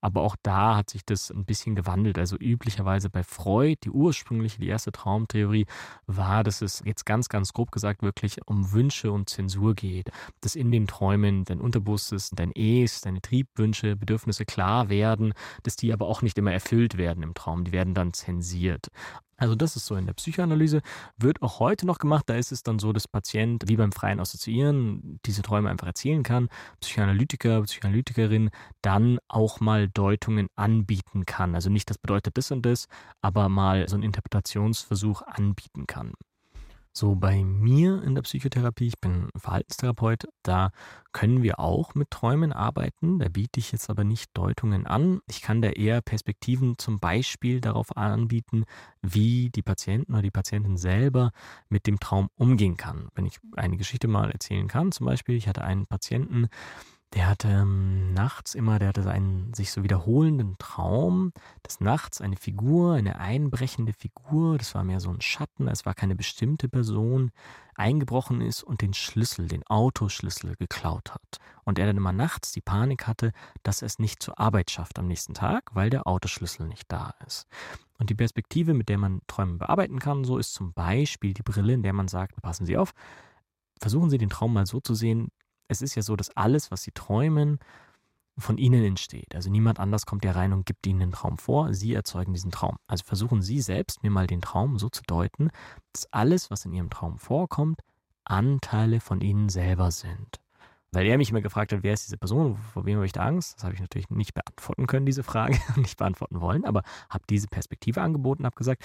[0.01, 2.17] Aber auch da hat sich das ein bisschen gewandelt.
[2.17, 5.65] Also üblicherweise bei Freud, die ursprüngliche, die erste Traumtheorie,
[6.07, 10.09] war, dass es jetzt ganz, ganz grob gesagt wirklich um Wünsche und Zensur geht.
[10.41, 15.33] Dass in den Träumen dein Unterbewusstes, dein Es, deine Triebwünsche, Bedürfnisse klar werden,
[15.63, 17.63] dass die aber auch nicht immer erfüllt werden im Traum.
[17.63, 18.87] Die werden dann zensiert.
[19.39, 20.81] Also das ist so in der Psychoanalyse,
[21.17, 22.25] wird auch heute noch gemacht.
[22.27, 26.23] Da ist es dann so, dass Patient wie beim freien Assoziieren diese Träume einfach erzählen
[26.23, 26.49] kann,
[26.81, 28.49] Psychoanalytiker, Psychoanalytikerin
[28.81, 31.55] dann auch mal Deutungen anbieten kann.
[31.55, 32.87] Also nicht, das bedeutet das und das,
[33.21, 36.13] aber mal so einen Interpretationsversuch anbieten kann.
[36.99, 40.71] So bei mir in der Psychotherapie, ich bin Verhaltenstherapeut, da
[41.13, 43.19] können wir auch mit Träumen arbeiten.
[43.19, 45.21] Da biete ich jetzt aber nicht Deutungen an.
[45.25, 48.65] Ich kann da eher Perspektiven zum Beispiel darauf anbieten,
[49.01, 51.31] wie die Patienten oder die Patientin selber
[51.69, 53.07] mit dem Traum umgehen kann.
[53.15, 56.49] Wenn ich eine Geschichte mal erzählen kann, zum Beispiel, ich hatte einen Patienten,
[57.13, 62.35] der hatte ähm, nachts immer, der hatte einen sich so wiederholenden Traum, dass nachts eine
[62.35, 67.31] Figur, eine einbrechende Figur, das war mehr so ein Schatten, es war keine bestimmte Person,
[67.73, 71.39] eingebrochen ist und den Schlüssel, den Autoschlüssel geklaut hat.
[71.63, 73.31] Und er dann immer nachts die Panik hatte,
[73.63, 77.15] dass er es nicht zur Arbeit schafft am nächsten Tag, weil der Autoschlüssel nicht da
[77.25, 77.47] ist.
[77.97, 81.73] Und die Perspektive, mit der man Träume bearbeiten kann, so ist zum Beispiel die Brille,
[81.73, 82.93] in der man sagt, passen Sie auf,
[83.79, 85.29] versuchen Sie den Traum mal so zu sehen,
[85.69, 87.59] es ist ja so, dass alles, was sie träumen,
[88.37, 89.35] von ihnen entsteht.
[89.35, 91.73] Also niemand anders kommt ja rein und gibt ihnen den Traum vor.
[91.73, 92.77] Sie erzeugen diesen Traum.
[92.87, 95.49] Also versuchen Sie selbst mir mal den Traum so zu deuten,
[95.93, 97.81] dass alles, was in Ihrem Traum vorkommt,
[98.23, 100.39] Anteile von Ihnen selber sind.
[100.91, 103.25] Weil er mich immer gefragt hat, wer ist diese Person, vor wem habe ich da
[103.25, 103.57] Angst?
[103.57, 107.47] Das habe ich natürlich nicht beantworten können, diese Frage, nicht beantworten wollen, aber habe diese
[107.47, 108.83] Perspektive angeboten, habe gesagt,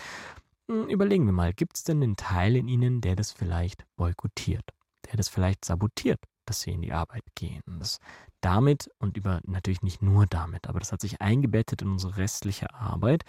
[0.68, 4.68] hm, überlegen wir mal, gibt es denn einen Teil in Ihnen, der das vielleicht boykottiert,
[5.06, 6.20] der das vielleicht sabotiert?
[6.46, 7.62] Dass sie in die Arbeit gehen.
[7.78, 7.98] Das
[8.40, 12.74] damit und über natürlich nicht nur damit, aber das hat sich eingebettet in unsere restliche
[12.74, 13.24] Arbeit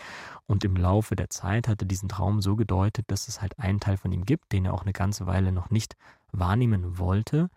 [0.45, 3.79] und im Laufe der Zeit hat er diesen Traum so gedeutet, dass es halt einen
[3.79, 5.95] Teil von ihm gibt, den er auch eine ganze Weile noch nicht
[6.33, 7.49] wahrnehmen wollte,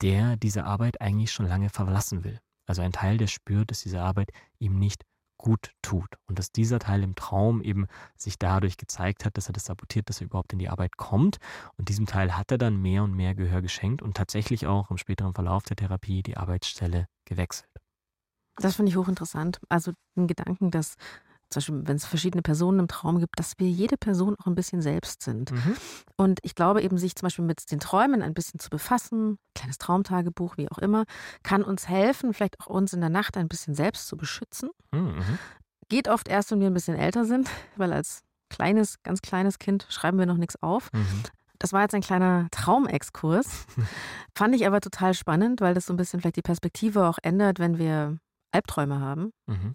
[0.00, 2.40] der diese Arbeit eigentlich schon lange verlassen will.
[2.66, 5.04] Also ein Teil, der spürt, dass diese Arbeit ihm nicht
[5.36, 6.08] gut tut.
[6.26, 10.08] Und dass dieser Teil im Traum eben sich dadurch gezeigt hat, dass er das sabotiert,
[10.08, 11.38] dass er überhaupt in die Arbeit kommt.
[11.76, 14.98] Und diesem Teil hat er dann mehr und mehr Gehör geschenkt und tatsächlich auch im
[14.98, 17.70] späteren Verlauf der Therapie die Arbeitsstelle gewechselt.
[18.56, 19.60] Das finde ich hochinteressant.
[19.68, 20.94] Also den Gedanken, dass
[21.50, 24.54] zum Beispiel, wenn es verschiedene Personen im Traum gibt, dass wir jede Person auch ein
[24.54, 25.52] bisschen selbst sind.
[25.52, 25.76] Mhm.
[26.16, 29.78] Und ich glaube eben, sich zum Beispiel mit den Träumen ein bisschen zu befassen, kleines
[29.78, 31.04] Traumtagebuch, wie auch immer,
[31.42, 34.70] kann uns helfen, vielleicht auch uns in der Nacht ein bisschen selbst zu beschützen.
[34.92, 35.38] Mhm.
[35.88, 39.86] Geht oft erst, wenn wir ein bisschen älter sind, weil als kleines, ganz kleines Kind
[39.88, 40.92] schreiben wir noch nichts auf.
[40.92, 41.22] Mhm.
[41.58, 43.66] Das war jetzt ein kleiner Traumexkurs.
[44.34, 47.58] Fand ich aber total spannend, weil das so ein bisschen vielleicht die Perspektive auch ändert,
[47.58, 48.18] wenn wir
[48.52, 49.32] Albträume haben.
[49.46, 49.74] Mhm.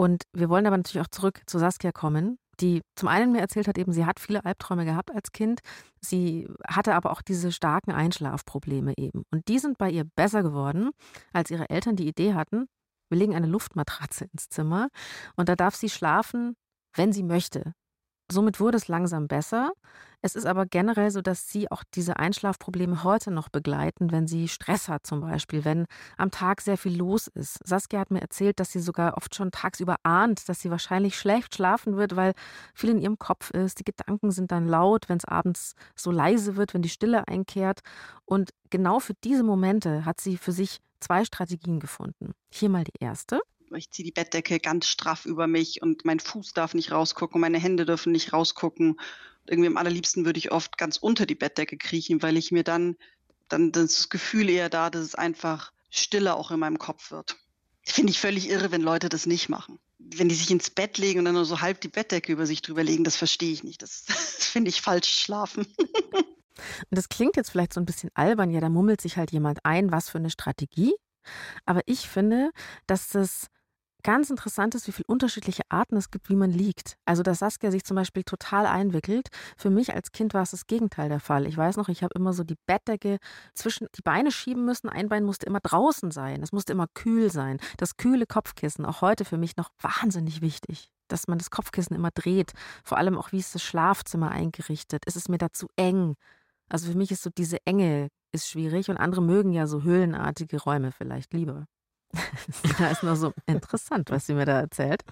[0.00, 3.68] Und wir wollen aber natürlich auch zurück zu Saskia kommen, die zum einen mir erzählt
[3.68, 5.60] hat, eben sie hat viele Albträume gehabt als Kind.
[6.00, 9.24] Sie hatte aber auch diese starken Einschlafprobleme eben.
[9.30, 10.88] Und die sind bei ihr besser geworden,
[11.34, 12.64] als ihre Eltern die Idee hatten,
[13.10, 14.88] wir legen eine Luftmatratze ins Zimmer
[15.36, 16.56] und da darf sie schlafen,
[16.96, 17.74] wenn sie möchte.
[18.30, 19.72] Somit wurde es langsam besser.
[20.22, 24.46] Es ist aber generell so, dass sie auch diese Einschlafprobleme heute noch begleiten, wenn sie
[24.46, 27.58] Stress hat zum Beispiel, wenn am Tag sehr viel los ist.
[27.66, 31.54] Saskia hat mir erzählt, dass sie sogar oft schon tagsüber ahnt, dass sie wahrscheinlich schlecht
[31.54, 32.34] schlafen wird, weil
[32.74, 33.80] viel in ihrem Kopf ist.
[33.80, 37.80] Die Gedanken sind dann laut, wenn es abends so leise wird, wenn die Stille einkehrt.
[38.26, 42.32] Und genau für diese Momente hat sie für sich zwei Strategien gefunden.
[42.52, 43.40] Hier mal die erste
[43.78, 47.58] ich ziehe die Bettdecke ganz straff über mich und mein Fuß darf nicht rausgucken, meine
[47.58, 48.96] Hände dürfen nicht rausgucken
[49.50, 52.96] irgendwie am allerliebsten würde ich oft ganz unter die Bettdecke kriechen, weil ich mir dann,
[53.48, 57.36] dann das Gefühl eher da, dass es einfach stiller auch in meinem Kopf wird.
[57.82, 59.80] Finde ich völlig irre, wenn Leute das nicht machen.
[59.98, 62.62] Wenn die sich ins Bett legen und dann nur so halb die Bettdecke über sich
[62.62, 63.82] drüber legen, das verstehe ich nicht.
[63.82, 65.66] Das, das finde ich falsch schlafen.
[65.66, 66.26] Und
[66.90, 69.90] das klingt jetzt vielleicht so ein bisschen albern, ja, da mummelt sich halt jemand ein,
[69.90, 70.94] was für eine Strategie.
[71.66, 72.50] Aber ich finde,
[72.86, 73.48] dass das
[74.02, 76.96] ganz interessant ist, wie viele unterschiedliche Arten es gibt, wie man liegt.
[77.04, 79.28] Also, dass Saskia sich zum Beispiel total einwickelt.
[79.56, 81.46] Für mich als Kind war es das Gegenteil der Fall.
[81.46, 83.18] Ich weiß noch, ich habe immer so die Bettdecke
[83.54, 84.88] zwischen die Beine schieben müssen.
[84.88, 86.42] Ein Bein musste immer draußen sein.
[86.42, 87.58] Es musste immer kühl sein.
[87.76, 90.90] Das kühle Kopfkissen, auch heute für mich noch wahnsinnig wichtig.
[91.08, 92.52] Dass man das Kopfkissen immer dreht.
[92.84, 95.04] Vor allem auch, wie ist das Schlafzimmer eingerichtet?
[95.06, 96.14] Ist es mir da zu eng?
[96.68, 100.62] Also für mich ist so diese Enge ist schwierig und andere mögen ja so höhlenartige
[100.62, 101.66] Räume vielleicht lieber.
[102.64, 105.02] Sina ist nur so interessant, was sie mir da erzählt.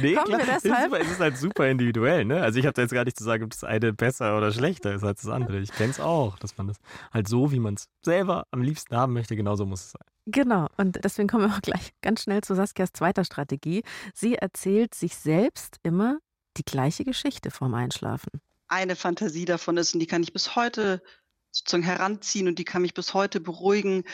[0.00, 0.92] Nee, Kommen klar, wir deshalb?
[0.94, 2.24] Es ist halt super individuell.
[2.24, 2.42] Ne?
[2.42, 4.94] Also ich habe da jetzt gar nicht zu sagen, ob das eine besser oder schlechter
[4.94, 5.58] ist als das andere.
[5.60, 6.78] Ich kenne es auch, dass man das
[7.12, 10.06] halt so, wie man es selber am liebsten haben möchte, genauso muss es sein.
[10.26, 13.82] Genau, und deswegen kommen wir auch gleich ganz schnell zu Saskias zweiter Strategie.
[14.12, 16.18] Sie erzählt sich selbst immer
[16.58, 18.40] die gleiche Geschichte vorm Einschlafen.
[18.66, 21.02] Eine Fantasie davon ist, und die kann ich bis heute
[21.50, 24.04] sozusagen heranziehen und die kann mich bis heute beruhigen,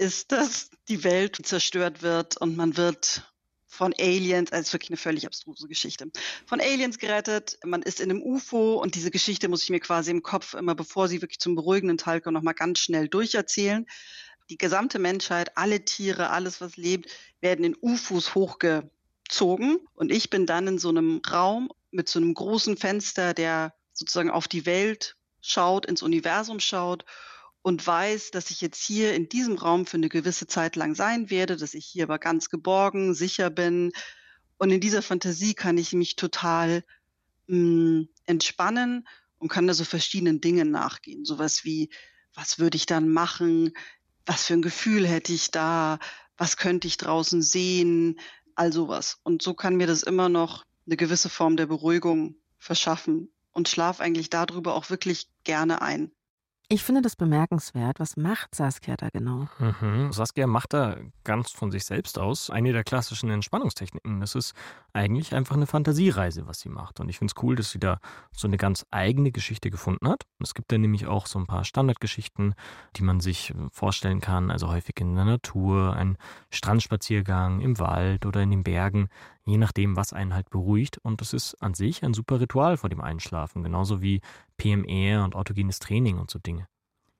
[0.00, 3.22] ist, dass die Welt zerstört wird und man wird
[3.66, 6.10] von Aliens, also wirklich eine völlig abstruse Geschichte,
[6.46, 7.58] von Aliens gerettet.
[7.64, 10.74] Man ist in einem UFO und diese Geschichte muss ich mir quasi im Kopf immer,
[10.74, 13.86] bevor sie wirklich zum beruhigenden Teil kommt, nochmal ganz schnell durcherzählen.
[14.48, 17.10] Die gesamte Menschheit, alle Tiere, alles, was lebt,
[17.40, 22.32] werden in UFOs hochgezogen und ich bin dann in so einem Raum mit so einem
[22.32, 27.04] großen Fenster, der sozusagen auf die Welt schaut, ins Universum schaut
[27.62, 31.30] und weiß, dass ich jetzt hier in diesem Raum für eine gewisse Zeit lang sein
[31.30, 33.92] werde, dass ich hier aber ganz geborgen, sicher bin.
[34.58, 36.84] Und in dieser Fantasie kann ich mich total
[37.46, 39.06] mh, hm, entspannen
[39.38, 41.24] und kann da so verschiedenen Dingen nachgehen.
[41.24, 41.90] Sowas wie,
[42.34, 43.72] was würde ich dann machen,
[44.26, 45.98] was für ein Gefühl hätte ich da,
[46.36, 48.18] was könnte ich draußen sehen,
[48.54, 49.18] all sowas.
[49.22, 54.00] Und so kann mir das immer noch eine gewisse Form der Beruhigung verschaffen und schlaf
[54.00, 56.12] eigentlich darüber auch wirklich gerne ein.
[56.72, 57.98] Ich finde das bemerkenswert.
[57.98, 59.48] Was macht Saskia da genau?
[59.58, 60.12] Mhm.
[60.12, 64.20] Saskia macht da ganz von sich selbst aus eine der klassischen Entspannungstechniken.
[64.20, 64.54] Das ist
[64.92, 67.00] eigentlich einfach eine Fantasiereise, was sie macht.
[67.00, 67.98] Und ich finde es cool, dass sie da
[68.30, 70.22] so eine ganz eigene Geschichte gefunden hat.
[70.38, 72.54] Es gibt da nämlich auch so ein paar Standardgeschichten,
[72.94, 74.52] die man sich vorstellen kann.
[74.52, 76.18] Also häufig in der Natur, ein
[76.50, 79.08] Strandspaziergang im Wald oder in den Bergen
[79.50, 80.98] je nachdem, was einen halt beruhigt.
[80.98, 84.20] Und das ist an sich ein super Ritual vor dem Einschlafen, genauso wie
[84.60, 86.66] PMR und autogenes Training und so Dinge.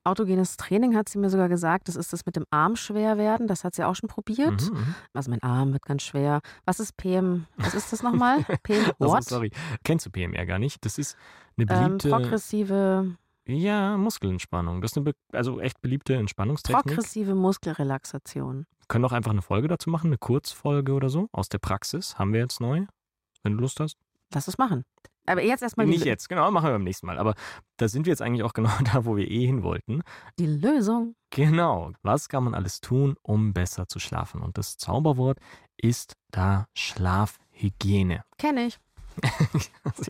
[0.03, 3.47] Autogenes Training hat sie mir sogar gesagt, das ist das mit dem Arm schwer werden.
[3.47, 4.71] Das hat sie auch schon probiert.
[4.71, 4.95] Mhm, mhm.
[5.13, 6.41] also mein Arm wird ganz schwer.
[6.65, 7.47] Was ist PM?
[7.57, 8.45] Was ist das nochmal?
[8.63, 9.17] PM what?
[9.17, 9.51] Also, sorry,
[9.85, 10.85] kennst du PMR gar nicht?
[10.85, 11.17] Das ist
[11.57, 12.09] eine ähm, beliebte...
[12.09, 13.17] Ähm, progressive...
[13.47, 14.81] Ja, Muskelentspannung.
[14.81, 16.85] Das ist eine also echt beliebte Entspannungstechnik.
[16.85, 21.59] Progressive Muskelrelaxation können auch einfach eine Folge dazu machen, eine Kurzfolge oder so aus der
[21.59, 22.19] Praxis.
[22.19, 22.85] Haben wir jetzt neu,
[23.43, 23.97] wenn du Lust hast.
[24.35, 24.85] Lass es machen.
[25.31, 27.19] Aber jetzt erstmal Nicht jetzt, genau, machen wir beim nächsten Mal.
[27.19, 27.35] Aber
[27.77, 30.03] da sind wir jetzt eigentlich auch genau da, wo wir eh hin wollten.
[30.39, 31.15] Die Lösung.
[31.31, 31.93] Genau.
[32.03, 34.41] Was kann man alles tun, um besser zu schlafen?
[34.43, 35.39] Und das Zauberwort
[35.77, 38.25] ist da Schlafhygiene.
[38.39, 38.79] Kenne ich.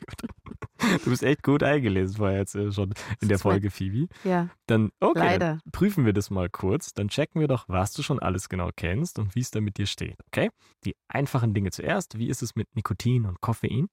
[1.04, 4.08] Du bist echt gut eingelesen vorher jetzt äh, schon in der Folge, Phoebe.
[4.24, 4.48] Ja.
[4.66, 5.58] Dann, okay, Leider.
[5.62, 6.94] Dann prüfen wir das mal kurz.
[6.94, 9.76] Dann checken wir doch, was du schon alles genau kennst und wie es da mit
[9.76, 10.16] dir steht.
[10.28, 10.50] Okay?
[10.84, 12.18] Die einfachen Dinge zuerst.
[12.18, 13.88] Wie ist es mit Nikotin und Koffein?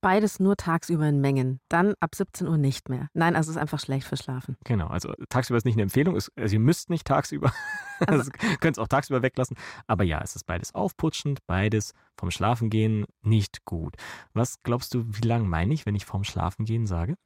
[0.00, 1.60] Beides nur tagsüber in Mengen.
[1.68, 3.08] Dann ab 17 Uhr nicht mehr.
[3.12, 4.56] Nein, also es ist einfach schlecht für Schlafen.
[4.64, 6.14] Genau, also tagsüber ist nicht eine Empfehlung.
[6.14, 7.52] also ihr müsst nicht tagsüber.
[8.06, 9.58] Also, könnt es auch tagsüber weglassen.
[9.86, 13.94] Aber ja, es ist beides aufputschend, beides vom Schlafengehen nicht gut.
[14.32, 17.16] Was glaubst du, wie lange meine ich, wenn ich vorm Schlafengehen sage?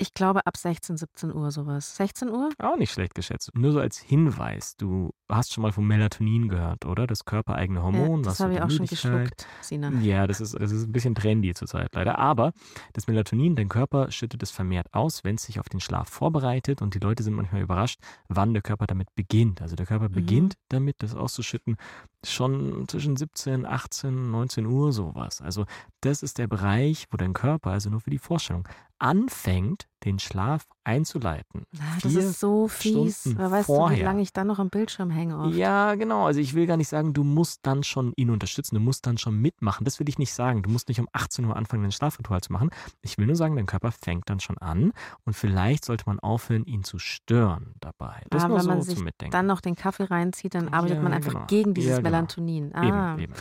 [0.00, 1.96] Ich glaube ab 16, 17 Uhr sowas.
[1.96, 2.48] 16 Uhr?
[2.58, 3.50] Auch nicht schlecht geschätzt.
[3.54, 7.06] Nur so als Hinweis, du hast schon mal von Melatonin gehört, oder?
[7.06, 8.20] Das körpereigene Hormon.
[8.20, 9.90] Ja, das habe ich auch schon geschluckt, Sina.
[10.00, 12.18] Ja, das ist, das ist ein bisschen trendy zurzeit leider.
[12.18, 12.54] Aber
[12.94, 16.80] das Melatonin, dein Körper schüttet es vermehrt aus, wenn es sich auf den Schlaf vorbereitet.
[16.80, 19.60] Und die Leute sind manchmal überrascht, wann der Körper damit beginnt.
[19.60, 20.14] Also der Körper mhm.
[20.14, 21.76] beginnt damit, das auszuschütten,
[22.24, 25.42] schon zwischen 17, 18, 19 Uhr sowas.
[25.42, 25.66] Also
[26.00, 28.66] das ist der Bereich, wo dein Körper, also nur für die Vorstellung,
[28.98, 31.64] anfängt, den Schlaf einzuleiten.
[31.78, 33.20] Ah, das Vier ist so fies.
[33.20, 33.96] Stunden Wer weißt vorher.
[33.96, 35.38] du, wie lange ich dann noch am Bildschirm hänge?
[35.38, 35.54] Oft.
[35.54, 36.26] Ja, genau.
[36.26, 39.18] Also ich will gar nicht sagen, du musst dann schon ihn unterstützen, du musst dann
[39.18, 39.84] schon mitmachen.
[39.84, 40.62] Das will ich nicht sagen.
[40.62, 42.70] Du musst nicht um 18 Uhr anfangen, dein Schlafritual zu machen.
[43.02, 44.92] Ich will nur sagen, dein Körper fängt dann schon an
[45.24, 48.22] und vielleicht sollte man aufhören, ihn zu stören dabei.
[48.30, 51.02] Das Aber nur wenn so man sich dann noch den Kaffee reinzieht, dann arbeitet ja,
[51.02, 51.46] man einfach genau.
[51.46, 52.10] gegen dieses ja, genau.
[52.10, 52.74] Melatonin.
[52.74, 53.32] Ah, eben, eben.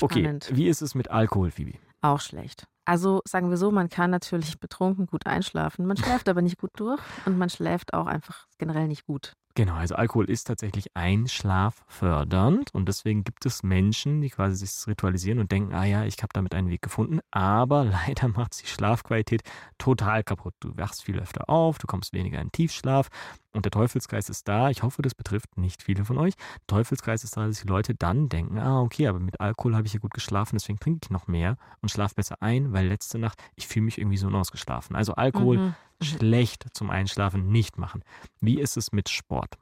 [0.00, 1.78] Okay, wie ist es mit Alkohol, Phoebe?
[2.00, 2.66] Auch schlecht.
[2.84, 5.86] Also sagen wir so, man kann natürlich betrunken gut einschlafen.
[5.86, 9.34] Man schläft aber nicht gut durch und man schläft auch einfach generell nicht gut.
[9.54, 15.40] Genau, also Alkohol ist tatsächlich einschlaffördernd und deswegen gibt es Menschen, die quasi sich ritualisieren
[15.40, 19.42] und denken, ah ja, ich habe damit einen Weg gefunden, aber leider macht die Schlafqualität
[19.76, 20.54] total kaputt.
[20.60, 23.10] Du wachst viel öfter auf, du kommst weniger in Tiefschlaf
[23.52, 24.70] und der Teufelskreis ist da.
[24.70, 26.34] Ich hoffe, das betrifft nicht viele von euch.
[26.36, 29.86] Der Teufelskreis ist da, dass die Leute dann denken, ah okay, aber mit Alkohol habe
[29.86, 33.18] ich ja gut geschlafen, deswegen trinke ich noch mehr und schlafe besser ein, weil letzte
[33.18, 34.96] Nacht, ich fühle mich irgendwie so unausgeschlafen.
[34.96, 35.74] Also Alkohol mhm.
[36.02, 38.02] schlecht zum Einschlafen nicht machen.
[38.40, 39.56] Wie ist es mit Sport?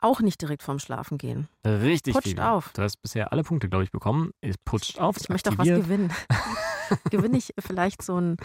[0.00, 1.48] Auch nicht direkt vorm Schlafen gehen.
[1.64, 2.14] Richtig.
[2.14, 2.44] Putscht Phoebe.
[2.44, 2.72] auf.
[2.72, 4.32] Du hast bisher alle Punkte, glaube ich, bekommen.
[4.40, 5.16] Es putscht auf.
[5.20, 6.12] Ich möchte auch was gewinnen.
[7.10, 8.36] Gewinne ich vielleicht so ein,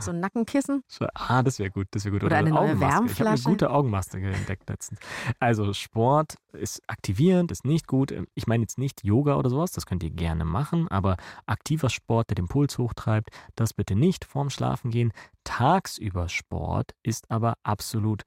[0.00, 0.82] so ein Nackenkissen?
[1.14, 2.24] Ah, das wäre gut, das wäre gut.
[2.24, 3.12] Oder, Oder eine neue Wärmflasche.
[3.12, 5.00] Ich habe eine gute Augenmaske entdeckt letztens.
[5.38, 8.14] Also Sport ist aktivierend, ist nicht gut.
[8.34, 11.16] Ich meine jetzt nicht Yoga oder sowas, das könnt ihr gerne machen, aber
[11.46, 15.12] aktiver Sport, der den Puls hochtreibt, das bitte nicht vorm Schlafen gehen.
[15.44, 18.24] Tagsüber Sport ist aber absolut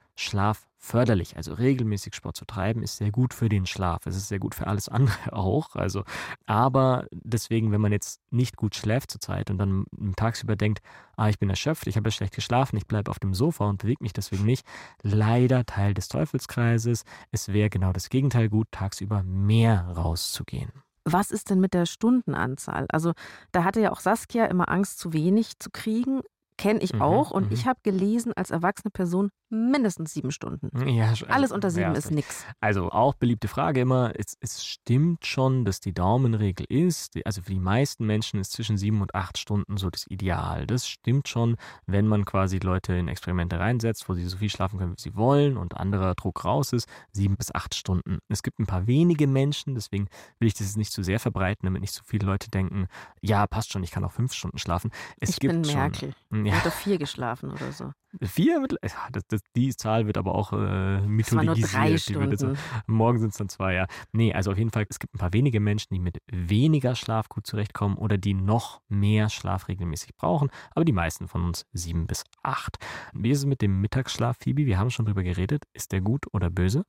[0.80, 1.38] schlafförderlich.
[1.38, 4.06] Also regelmäßig Sport zu treiben ist sehr gut für den Schlaf.
[4.06, 5.76] Es ist sehr gut für alles andere auch.
[5.76, 6.04] Also,
[6.46, 10.82] aber deswegen, wenn man jetzt nicht gut schläft zurzeit und dann tagsüber denkt,
[11.16, 13.82] ah, ich bin erschöpft, ich habe ja schlecht geschlafen, ich bleibe auf dem Sofa und
[13.82, 14.66] bewege mich deswegen nicht,
[15.04, 17.04] leider Teil des Teufelskreises.
[17.32, 20.72] Es wäre genau das Gegenteil gut, tagsüber mehr rauszugehen.
[21.06, 22.86] Was ist denn mit der Stundenanzahl?
[22.90, 23.14] Also
[23.52, 26.22] da hatte ja auch Saskia immer Angst, zu wenig zu kriegen
[26.60, 27.32] kenne ich mhm, auch.
[27.32, 27.54] Und mhm.
[27.54, 30.70] ich habe gelesen, als erwachsene Person mindestens sieben Stunden.
[30.90, 32.46] Ja, also, Alles unter sieben ja, ist nichts.
[32.60, 37.54] Also auch beliebte Frage immer, es, es, stimmt schon, dass die Daumenregel ist, also für
[37.54, 40.66] die meisten Menschen ist zwischen sieben und acht Stunden so das Ideal.
[40.66, 44.80] Das stimmt schon, wenn man quasi Leute in Experimente reinsetzt, wo sie so viel schlafen
[44.80, 48.18] können, wie sie wollen und anderer Druck raus ist, sieben bis acht Stunden.
[48.28, 50.08] Es gibt ein paar wenige Menschen, deswegen
[50.40, 52.88] will ich das nicht zu sehr verbreiten, damit nicht zu viele Leute denken,
[53.22, 54.92] ja, passt schon, ich kann auch fünf Stunden schlafen.
[55.20, 56.14] Es ich gibt bin Merkel.
[56.30, 56.58] Schon, Ja.
[56.58, 57.92] Hat er vier geschlafen oder so.
[58.22, 58.66] Vier?
[59.12, 61.74] Das, das, die Zahl wird aber auch äh, mythologisiert.
[61.74, 62.58] Drei Stunden.
[62.88, 63.86] Morgen sind es dann zwei, ja.
[64.12, 67.30] Nee, also auf jeden Fall, es gibt ein paar wenige Menschen, die mit weniger Schlaf
[67.30, 70.50] gut zurechtkommen oder die noch mehr Schlaf regelmäßig brauchen.
[70.72, 72.78] Aber die meisten von uns sieben bis acht.
[73.14, 74.66] Wie ist es mit dem Mittagsschlaf, Phoebe?
[74.66, 75.64] Wir haben schon drüber geredet.
[75.74, 76.84] Ist der gut oder böse?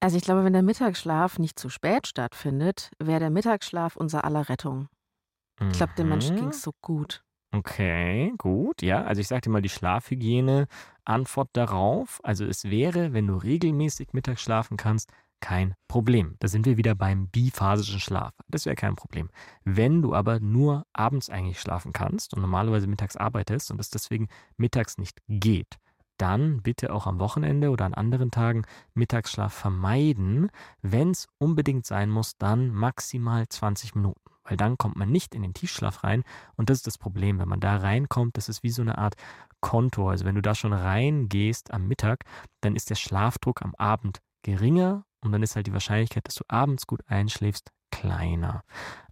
[0.00, 4.48] Also ich glaube, wenn der Mittagsschlaf nicht zu spät stattfindet, wäre der Mittagsschlaf unser aller
[4.48, 4.88] Rettung.
[5.70, 7.23] Ich glaube, dem Menschen ging es so gut.
[7.54, 8.82] Okay, gut.
[8.82, 10.66] Ja, also ich sage dir mal die Schlafhygiene.
[11.04, 12.20] Antwort darauf.
[12.24, 16.34] Also es wäre, wenn du regelmäßig mittags schlafen kannst, kein Problem.
[16.40, 18.32] Da sind wir wieder beim biphasischen Schlaf.
[18.48, 19.30] Das wäre kein Problem.
[19.62, 24.28] Wenn du aber nur abends eigentlich schlafen kannst und normalerweise mittags arbeitest und es deswegen
[24.56, 25.76] mittags nicht geht,
[26.18, 28.62] dann bitte auch am Wochenende oder an anderen Tagen
[28.94, 30.50] Mittagsschlaf vermeiden.
[30.82, 35.42] Wenn es unbedingt sein muss, dann maximal 20 Minuten weil dann kommt man nicht in
[35.42, 36.22] den Tiefschlaf rein
[36.56, 37.38] und das ist das Problem.
[37.38, 39.14] Wenn man da reinkommt, das ist wie so eine Art
[39.60, 40.08] Konto.
[40.08, 42.24] Also wenn du da schon reingehst am Mittag,
[42.60, 46.44] dann ist der Schlafdruck am Abend geringer und dann ist halt die Wahrscheinlichkeit, dass du
[46.48, 48.62] abends gut einschläfst, kleiner.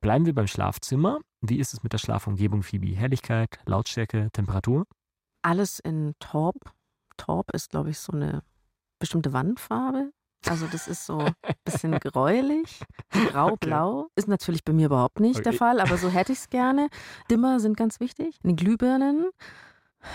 [0.00, 1.18] Bleiben wir beim Schlafzimmer.
[1.40, 2.94] Wie ist es mit der Schlafumgebung, Phoebe?
[2.94, 4.86] Helligkeit, Lautstärke, Temperatur?
[5.42, 6.56] Alles in Torp.
[7.16, 8.42] Torp ist, glaube ich, so eine
[8.98, 10.12] bestimmte Wandfarbe.
[10.48, 14.00] Also das ist so ein bisschen gräulich, grau-blau.
[14.00, 14.12] Okay.
[14.16, 15.50] Ist natürlich bei mir überhaupt nicht okay.
[15.50, 16.88] der Fall, aber so hätte ich es gerne.
[17.30, 18.38] Dimmer sind ganz wichtig.
[18.42, 19.30] Die Glühbirnen.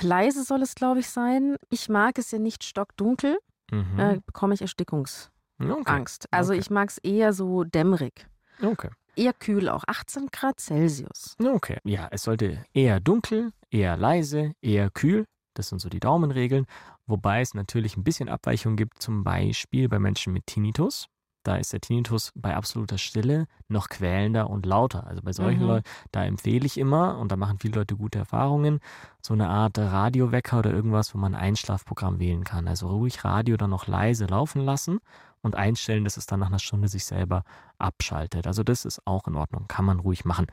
[0.01, 1.55] Leise soll es, glaube ich, sein.
[1.69, 3.37] Ich mag es ja nicht stockdunkel.
[3.71, 3.97] Mhm.
[3.97, 5.31] Da bekomme ich Erstickungsangst.
[5.59, 6.27] Okay.
[6.31, 8.27] Also ich mag es eher so dämmerig.
[8.61, 8.89] Okay.
[9.15, 11.35] Eher kühl auch, 18 Grad Celsius.
[11.43, 15.25] Okay, ja, es sollte eher dunkel, eher leise, eher kühl.
[15.57, 16.65] Das sind so die Daumenregeln.
[17.05, 21.07] Wobei es natürlich ein bisschen Abweichungen gibt, zum Beispiel bei Menschen mit Tinnitus.
[21.47, 25.07] Da ist der Tinnitus bei absoluter Stille noch quälender und lauter.
[25.07, 25.67] Also bei solchen mhm.
[25.67, 28.81] Leuten, da empfehle ich immer, und da machen viele Leute gute Erfahrungen,
[29.21, 32.67] so eine Art Radiowecker oder irgendwas, wo man ein Einschlafprogramm wählen kann.
[32.67, 34.99] Also ruhig Radio dann noch leise laufen lassen
[35.41, 37.45] und einstellen, dass es dann nach einer Stunde sich selber
[37.77, 38.45] abschaltet.
[38.45, 40.47] Also das ist auch in Ordnung, kann man ruhig machen.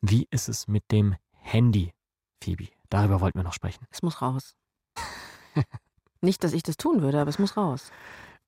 [0.00, 1.92] Wie ist es mit dem Handy,
[2.42, 2.79] Phoebe?
[2.90, 3.86] Darüber wollten wir noch sprechen.
[3.90, 4.54] Es muss raus.
[6.20, 7.90] Nicht, dass ich das tun würde, aber es muss raus.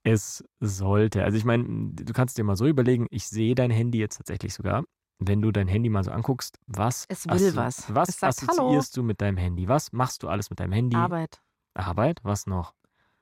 [0.04, 1.24] Es sollte.
[1.24, 4.52] Also ich meine, du kannst dir mal so überlegen, ich sehe dein Handy jetzt tatsächlich
[4.52, 4.84] sogar.
[5.18, 7.94] Wenn du dein Handy mal so anguckst, was, es will was.
[7.94, 9.02] was sagt, assoziierst Hallo.
[9.02, 9.68] du mit deinem Handy?
[9.68, 10.96] Was machst du alles mit deinem Handy?
[10.96, 11.40] Arbeit.
[11.74, 12.74] Arbeit, was noch?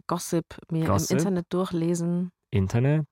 [0.06, 1.10] Gossip, mir Gossip.
[1.10, 2.32] im Internet durchlesen.
[2.50, 3.06] Internet?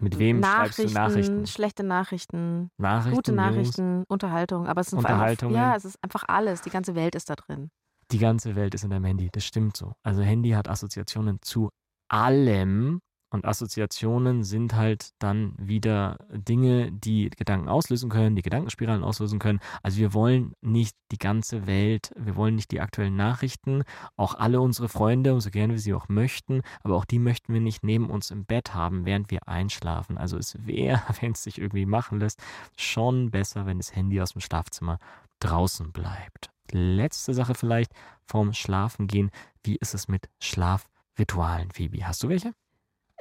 [0.00, 1.46] Mit wem schreibst du Nachrichten?
[1.46, 4.06] Schlechte Nachrichten, Nachrichten gute Nachrichten, News.
[4.08, 4.66] Unterhaltung.
[4.66, 5.52] Aber es sind Unterhaltung.
[5.52, 6.62] Ja, es ist einfach alles.
[6.62, 7.70] Die ganze Welt ist da drin.
[8.10, 9.28] Die ganze Welt ist in deinem Handy.
[9.32, 9.92] Das stimmt so.
[10.02, 11.70] Also Handy hat Assoziationen zu
[12.08, 13.00] allem.
[13.34, 19.58] Und Assoziationen sind halt dann wieder Dinge, die Gedanken auslösen können, die Gedankenspiralen auslösen können.
[19.82, 23.82] Also wir wollen nicht die ganze Welt, wir wollen nicht die aktuellen Nachrichten,
[24.16, 27.60] auch alle unsere Freunde, so gerne wir sie auch möchten, aber auch die möchten wir
[27.60, 30.16] nicht neben uns im Bett haben, während wir einschlafen.
[30.16, 32.40] Also es wäre, wenn es sich irgendwie machen lässt,
[32.76, 34.98] schon besser, wenn das Handy aus dem Schlafzimmer
[35.40, 37.92] draußen bleibt letzte Sache vielleicht
[38.26, 39.30] vorm Schlafengehen.
[39.62, 42.06] Wie ist es mit Schlafritualen, Phoebe?
[42.06, 42.54] Hast du welche?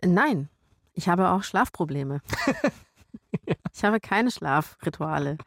[0.05, 0.49] Nein,
[0.93, 2.21] ich habe auch Schlafprobleme.
[3.75, 5.37] Ich habe keine Schlafrituale.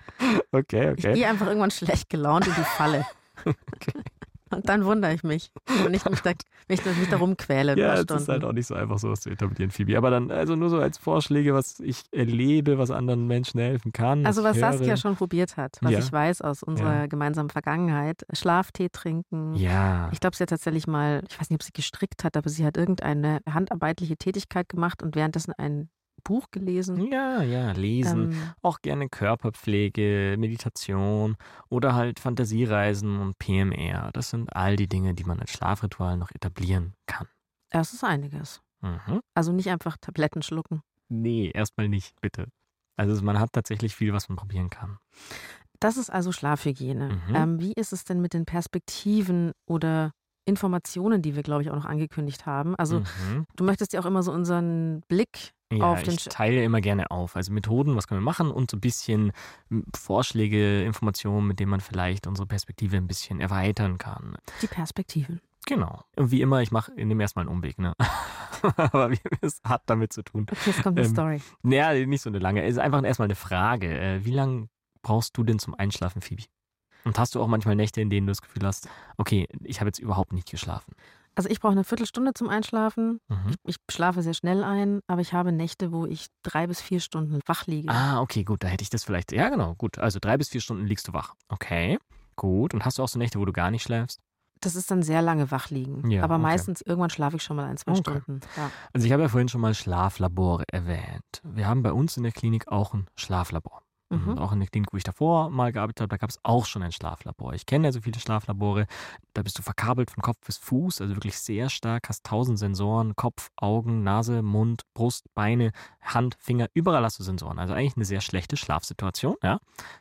[0.51, 0.93] Okay, okay.
[0.95, 3.07] Ich gehe einfach irgendwann schlecht gelaunt in die Falle.
[3.45, 4.03] okay.
[4.51, 5.51] Und dann wundere ich mich,
[5.83, 6.33] wenn ich mich, da,
[6.69, 7.77] wenn ich mich darum quäle.
[7.77, 9.99] Ja, es ist halt auch nicht so einfach, sowas zu etablieren, Phoebe.
[9.99, 14.25] Aber dann, also nur so als Vorschläge, was ich erlebe, was anderen Menschen helfen kann.
[14.25, 15.99] Also, was Saskia schon probiert hat, was ja.
[15.99, 17.07] ich weiß aus unserer ja.
[17.07, 19.55] gemeinsamen Vergangenheit: Schlaftee trinken.
[19.55, 20.11] Ja.
[20.13, 22.65] Ich glaube, sie hat tatsächlich mal, ich weiß nicht, ob sie gestrickt hat, aber sie
[22.65, 25.89] hat irgendeine handarbeitliche Tätigkeit gemacht und währenddessen ein
[26.27, 27.11] Buch gelesen.
[27.11, 28.33] Ja, ja, lesen.
[28.33, 31.37] Ähm, auch gerne Körperpflege, Meditation
[31.69, 34.11] oder halt Fantasiereisen und PMR.
[34.13, 37.29] Das sind all die Dinge, die man als Schlafritual noch etablieren kann.
[37.71, 38.61] Das ist einiges.
[38.81, 39.21] Mhm.
[39.35, 40.83] Also nicht einfach Tabletten schlucken.
[41.09, 42.49] Nee, erstmal nicht, bitte.
[42.97, 44.99] Also man hat tatsächlich viel, was man probieren kann.
[45.79, 47.21] Das ist also Schlafhygiene.
[47.29, 47.35] Mhm.
[47.35, 50.13] Ähm, wie ist es denn mit den Perspektiven oder
[50.47, 52.75] Informationen, die wir, glaube ich, auch noch angekündigt haben?
[52.77, 53.47] Also mhm.
[53.57, 57.11] du möchtest ja auch immer so unseren Blick ja, auf den ich teile immer gerne
[57.11, 57.35] auf.
[57.35, 59.33] Also Methoden, was können wir machen und so ein bisschen
[59.69, 64.37] hm, Vorschläge, Informationen, mit denen man vielleicht unsere Perspektive ein bisschen erweitern kann.
[64.63, 65.41] Die Perspektiven.
[65.67, 66.05] Genau.
[66.15, 67.95] Und wie immer, ich mache, nehme erstmal einen Umweg, ne?
[68.63, 69.11] Aber
[69.41, 70.47] es hat damit zu tun.
[70.49, 71.43] Okay, jetzt kommt eine ähm, Story.
[71.63, 72.63] Naja, nicht so eine lange.
[72.63, 73.99] Es ist einfach erstmal eine Frage.
[73.99, 74.69] Äh, wie lange
[75.03, 76.45] brauchst du denn zum Einschlafen, Phoebe?
[77.07, 79.89] Und hast du auch manchmal Nächte, in denen du das Gefühl hast, okay, ich habe
[79.89, 80.93] jetzt überhaupt nicht geschlafen?
[81.37, 83.21] Also ich brauche eine Viertelstunde zum Einschlafen.
[83.29, 83.51] Mhm.
[83.65, 86.99] Ich, ich, schlafe sehr schnell ein, aber ich habe Nächte, wo ich drei bis vier
[86.99, 87.89] Stunden wach liege.
[87.91, 89.33] Ah, okay, gut, da hätte ich das vielleicht.
[89.33, 89.99] Ja, genau, gut.
[89.99, 91.35] Also drei bis vier Stunden liegst du wach.
[91.49, 91.99] Okay,
[92.35, 92.75] gut.
[92.75, 94.21] Und hast du auch so Nächte, wo du gar nicht schläfst?
[94.61, 96.11] Das ist dann sehr lange wach liegen.
[96.11, 96.43] Ja, Aber okay.
[96.43, 98.01] meistens irgendwann schlafe ich schon mal ein, zwei okay.
[98.01, 98.41] Stunden.
[98.57, 98.71] Ja.
[98.95, 101.43] Also ich habe ja vorhin schon mal Schlaflabore erwähnt.
[101.45, 103.83] Wir haben bei uns in der Klinik auch ein Schlaflabor.
[104.09, 104.39] Mhm.
[104.39, 106.83] Auch in der Klinik, wo ich davor mal gearbeitet habe, da gab es auch schon
[106.83, 107.55] ein Schlaflabor.
[107.55, 108.87] Ich kenne ja so viele Schlaflabore.
[109.35, 113.17] Da bist du verkabelt von Kopf bis Fuß, also wirklich sehr stark, hast tausend Sensoren,
[113.17, 117.59] Kopf, Augen, Nase, Mund, Brust, Beine, Hand, Finger, überall hast du Sensoren.
[117.59, 119.59] Also eigentlich eine sehr schlechte Schlafsituation, ja.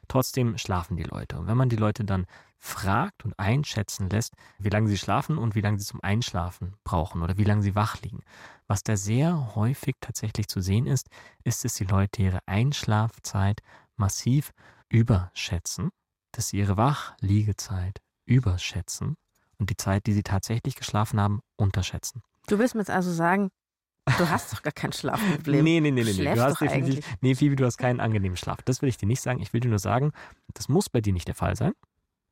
[0.08, 1.40] Trotzdem schlafen die Leute.
[1.40, 2.28] Und wenn man die Leute dann
[2.66, 7.22] fragt und einschätzen lässt, wie lange sie schlafen und wie lange sie zum Einschlafen brauchen
[7.22, 8.24] oder wie lange sie wach liegen.
[8.68, 11.10] Was da sehr häufig tatsächlich zu sehen ist,
[11.44, 13.62] ist, dass die Leute ihre Einschlafzeit
[13.98, 14.54] massiv
[14.90, 15.90] überschätzen,
[16.32, 19.16] dass sie ihre Wachliegezeit überschätzen
[19.58, 22.22] und die Zeit, die sie tatsächlich geschlafen haben, unterschätzen.
[22.48, 23.52] Du willst mir jetzt also sagen,
[24.06, 25.64] du hast doch gar kein Schlafproblem.
[25.64, 26.34] nee, nee, nee, nee.
[26.34, 28.62] Du hast definitiv, nee, Phoebe, du hast keinen angenehmen Schlaf.
[28.64, 29.42] Das will ich dir nicht sagen.
[29.42, 30.12] Ich will dir nur sagen,
[30.54, 31.74] das muss bei dir nicht der Fall sein.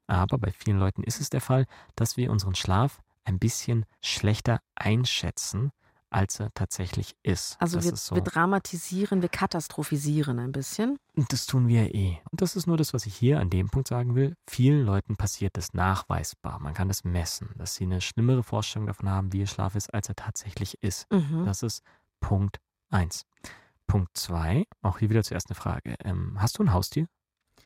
[0.07, 4.59] Aber bei vielen Leuten ist es der Fall, dass wir unseren Schlaf ein bisschen schlechter
[4.75, 5.71] einschätzen,
[6.13, 7.57] als er tatsächlich ist.
[7.59, 8.15] Also wir, ist so.
[8.15, 10.97] wir, dramatisieren, wir katastrophisieren ein bisschen.
[11.15, 12.19] Das tun wir eh.
[12.31, 14.35] Und das ist nur das, was ich hier an dem Punkt sagen will.
[14.47, 16.59] Vielen Leuten passiert das nachweisbar.
[16.59, 19.93] Man kann das messen, dass sie eine schlimmere Vorstellung davon haben, wie ihr Schlaf ist,
[19.93, 21.11] als er tatsächlich ist.
[21.11, 21.45] Mhm.
[21.45, 21.83] Das ist
[22.19, 22.59] Punkt
[22.89, 23.25] 1.
[23.87, 25.95] Punkt 2, auch hier wieder zuerst eine Frage.
[26.03, 27.07] Ähm, hast du ein Haustier?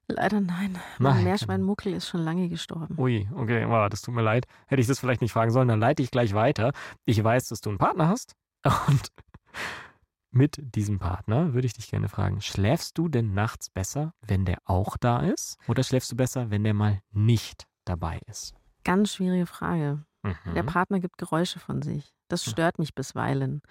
[0.08, 0.80] Leider nein.
[1.00, 2.96] Mein Meerschweinmuckel ist schon lange gestorben.
[2.98, 4.46] Ui, okay, wow, das tut mir leid.
[4.68, 6.72] Hätte ich das vielleicht nicht fragen sollen, dann leite ich gleich weiter.
[7.06, 8.36] Ich weiß, dass du einen Partner hast.
[8.88, 9.12] Und
[10.32, 14.60] mit diesem Partner würde ich dich gerne fragen, schläfst du denn nachts besser, wenn der
[14.66, 15.58] auch da ist?
[15.68, 18.54] Oder schläfst du besser, wenn der mal nicht dabei ist?
[18.84, 20.06] Ganz schwierige Frage.
[20.24, 20.54] Mhm.
[20.54, 22.14] Der Partner gibt Geräusche von sich.
[22.30, 22.52] Das hm.
[22.52, 23.62] stört mich bisweilen.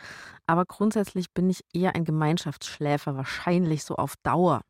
[0.47, 4.63] Aber grundsätzlich bin ich eher ein Gemeinschaftsschläfer, wahrscheinlich so auf Dauer.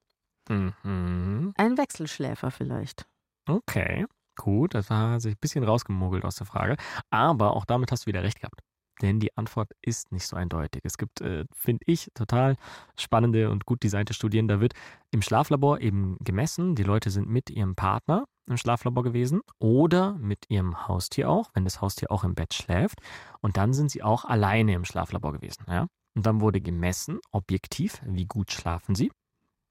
[0.49, 1.53] Mhm.
[1.57, 3.07] Ein Wechselschläfer vielleicht.
[3.49, 4.74] Okay, gut.
[4.74, 6.76] Das war sich ein bisschen rausgemogelt aus der Frage.
[7.11, 8.61] Aber auch damit hast du wieder recht gehabt.
[9.03, 10.80] Denn die Antwort ist nicht so eindeutig.
[10.84, 12.57] Es gibt, äh, finde ich, total
[12.99, 14.49] spannende und gut designte Studien.
[14.49, 14.72] Da wird
[15.11, 20.47] im Schlaflabor eben gemessen, die Leute sind mit ihrem Partner im Schlaflabor gewesen oder mit
[20.49, 23.01] ihrem Haustier auch, wenn das Haustier auch im Bett schläft.
[23.40, 25.64] Und dann sind sie auch alleine im Schlaflabor gewesen.
[25.68, 25.88] Ja?
[26.14, 29.11] Und dann wurde gemessen, objektiv, wie gut schlafen sie.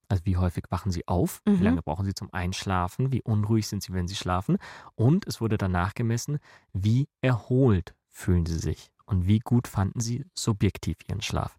[0.07, 1.41] Also wie häufig wachen sie auf?
[1.45, 1.59] Mhm.
[1.59, 3.11] Wie lange brauchen sie zum Einschlafen?
[3.11, 4.57] Wie unruhig sind sie, wenn sie schlafen?
[4.95, 6.39] Und es wurde danach gemessen,
[6.73, 11.57] wie erholt fühlen sie sich und wie gut fanden sie subjektiv ihren Schlaf.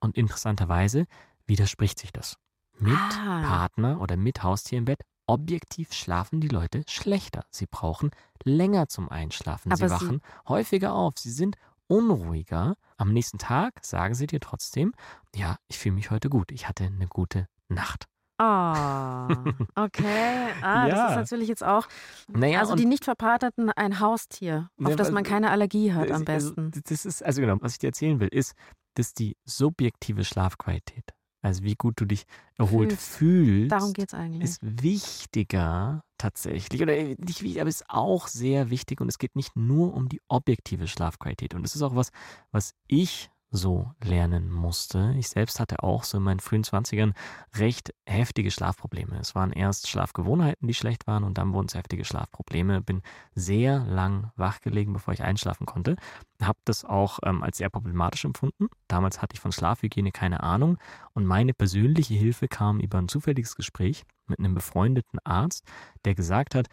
[0.00, 1.06] Und interessanterweise
[1.46, 2.36] widerspricht sich das.
[2.78, 3.42] Mit ah.
[3.42, 7.44] Partner oder mit Haustier im Bett objektiv schlafen die Leute schlechter.
[7.50, 8.10] Sie brauchen
[8.44, 9.72] länger zum Einschlafen.
[9.72, 11.14] Aber sie wachen sie häufiger auf.
[11.18, 11.56] Sie sind
[11.88, 12.76] unruhiger.
[12.96, 14.92] Am nächsten Tag sagen sie dir trotzdem,
[15.34, 16.52] ja, ich fühle mich heute gut.
[16.52, 18.06] Ich hatte eine gute Nacht.
[18.38, 19.28] Ah,
[19.74, 20.48] okay.
[20.62, 20.94] Ah, ja.
[20.94, 21.86] das ist natürlich jetzt auch.
[22.28, 26.24] Naja, also die nicht verpaterten ein Haustier, auf ja, das man keine Allergie hat am
[26.26, 26.70] also besten.
[26.88, 28.54] Das ist, also genau, was ich dir erzählen will, ist,
[28.94, 31.04] dass die subjektive Schlafqualität,
[31.42, 32.24] also wie gut du dich
[32.58, 34.42] erholt fühlst, fühlst darum geht's eigentlich.
[34.42, 36.82] ist wichtiger tatsächlich.
[36.82, 40.08] Oder äh, nicht wichtig, aber ist auch sehr wichtig und es geht nicht nur um
[40.08, 41.54] die objektive Schlafqualität.
[41.54, 42.10] Und es ist auch was,
[42.50, 45.14] was ich so lernen musste.
[45.18, 47.14] Ich selbst hatte auch so in meinen frühen Zwanzigern
[47.56, 49.18] recht heftige Schlafprobleme.
[49.18, 52.80] Es waren erst Schlafgewohnheiten, die schlecht waren und dann wurden es heftige Schlafprobleme.
[52.82, 53.02] Bin
[53.34, 55.96] sehr lang wach gelegen, bevor ich einschlafen konnte.
[56.40, 58.68] Habe das auch ähm, als sehr problematisch empfunden.
[58.88, 60.78] Damals hatte ich von Schlafhygiene keine Ahnung
[61.14, 65.64] und meine persönliche Hilfe kam über ein zufälliges Gespräch mit einem befreundeten Arzt,
[66.04, 66.68] der gesagt hat,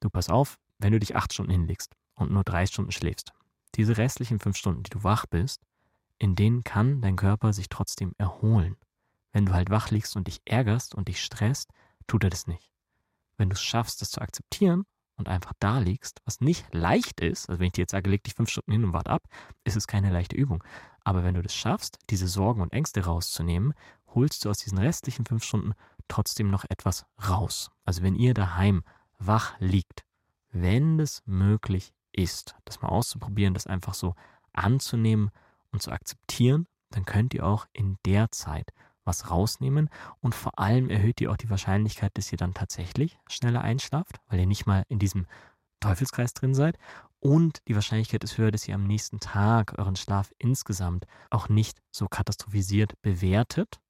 [0.00, 3.32] du pass auf, wenn du dich acht Stunden hinlegst und nur drei Stunden schläfst,
[3.74, 5.62] diese restlichen fünf Stunden, die du wach bist,
[6.18, 8.76] in denen kann dein Körper sich trotzdem erholen.
[9.32, 11.70] Wenn du halt wach liegst und dich ärgerst und dich stresst,
[12.06, 12.70] tut er das nicht.
[13.36, 14.84] Wenn du es schaffst, das zu akzeptieren
[15.16, 18.22] und einfach da liegst, was nicht leicht ist, also wenn ich dir jetzt sage, leg
[18.24, 19.22] dich fünf Stunden hin und wart ab,
[19.64, 20.62] ist es keine leichte Übung.
[21.04, 23.74] Aber wenn du das schaffst, diese Sorgen und Ängste rauszunehmen,
[24.14, 25.72] holst du aus diesen restlichen fünf Stunden
[26.08, 27.70] trotzdem noch etwas raus.
[27.84, 28.84] Also wenn ihr daheim
[29.18, 30.04] wach liegt,
[30.50, 34.14] wenn es möglich ist, das mal auszuprobieren, das einfach so
[34.52, 35.30] anzunehmen
[35.72, 38.70] und zu akzeptieren, dann könnt ihr auch in der Zeit
[39.04, 43.62] was rausnehmen und vor allem erhöht ihr auch die Wahrscheinlichkeit, dass ihr dann tatsächlich schneller
[43.62, 45.26] einschlaft, weil ihr nicht mal in diesem
[45.80, 46.78] Teufelskreis drin seid
[47.22, 51.78] und die Wahrscheinlichkeit ist höher, dass ihr am nächsten Tag euren Schlaf insgesamt auch nicht
[51.92, 53.80] so katastrophisiert bewertet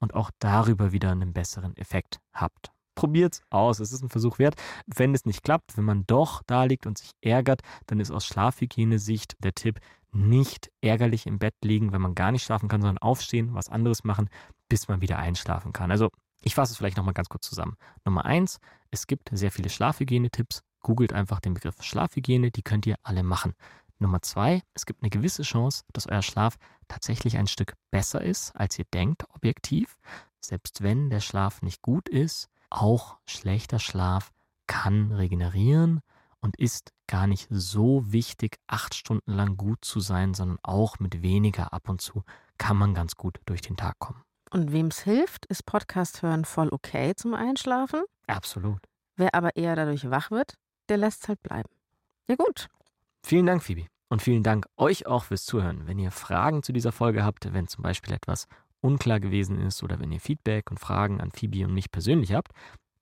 [0.00, 2.72] und auch darüber wieder einen besseren Effekt habt.
[2.96, 4.56] Probiert's aus, es ist ein Versuch wert.
[4.86, 8.26] Wenn es nicht klappt, wenn man doch da liegt und sich ärgert, dann ist aus
[8.26, 9.78] Schlafhygiene-Sicht der Tipp,
[10.12, 14.04] nicht ärgerlich im Bett liegen, wenn man gar nicht schlafen kann, sondern aufstehen, was anderes
[14.04, 14.28] machen,
[14.68, 15.90] bis man wieder einschlafen kann.
[15.90, 16.10] Also
[16.42, 17.76] ich fasse es vielleicht nochmal ganz kurz zusammen.
[18.04, 18.58] Nummer eins,
[18.90, 23.54] es gibt sehr viele Schlafhygienetipps Googelt einfach den Begriff Schlafhygiene, die könnt ihr alle machen.
[23.98, 26.56] Nummer zwei, es gibt eine gewisse Chance, dass euer Schlaf
[26.88, 29.98] tatsächlich ein Stück besser ist, als ihr denkt, objektiv.
[30.40, 34.32] Selbst wenn der Schlaf nicht gut ist, auch schlechter Schlaf
[34.66, 36.00] kann regenerieren
[36.40, 41.22] und ist gar nicht so wichtig, acht Stunden lang gut zu sein, sondern auch mit
[41.22, 42.22] weniger ab und zu
[42.58, 44.22] kann man ganz gut durch den Tag kommen.
[44.50, 48.02] Und wem es hilft, ist Podcast hören voll okay zum Einschlafen?
[48.26, 48.80] Absolut.
[49.16, 50.54] Wer aber eher dadurch wach wird,
[50.88, 51.68] der lässt es halt bleiben.
[52.28, 52.68] Ja gut,
[53.22, 53.86] Vielen Dank, Phoebe.
[54.08, 55.86] Und vielen Dank euch auch fürs Zuhören.
[55.86, 58.46] Wenn ihr Fragen zu dieser Folge habt, wenn zum Beispiel etwas
[58.80, 62.52] unklar gewesen ist oder wenn ihr Feedback und Fragen an Phoebe und mich persönlich habt,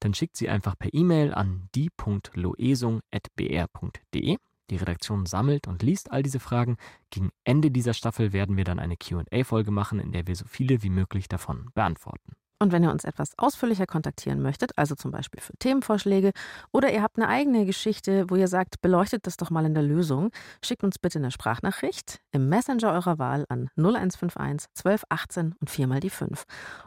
[0.01, 4.37] dann schickt sie einfach per E-Mail an die.loesung.br.de.
[4.71, 6.77] Die Redaktion sammelt und liest all diese Fragen.
[7.11, 10.83] Gegen Ende dieser Staffel werden wir dann eine QA-Folge machen, in der wir so viele
[10.83, 12.33] wie möglich davon beantworten.
[12.61, 16.33] Und wenn ihr uns etwas ausführlicher kontaktieren möchtet, also zum Beispiel für Themenvorschläge
[16.73, 19.83] oder ihr habt eine eigene Geschichte, wo ihr sagt, beleuchtet das doch mal in der
[19.85, 20.31] Lösung,
[20.65, 26.11] schickt uns bitte eine Sprachnachricht im Messenger eurer Wahl an 0151 1218 und viermal die
[26.11, 26.45] 5.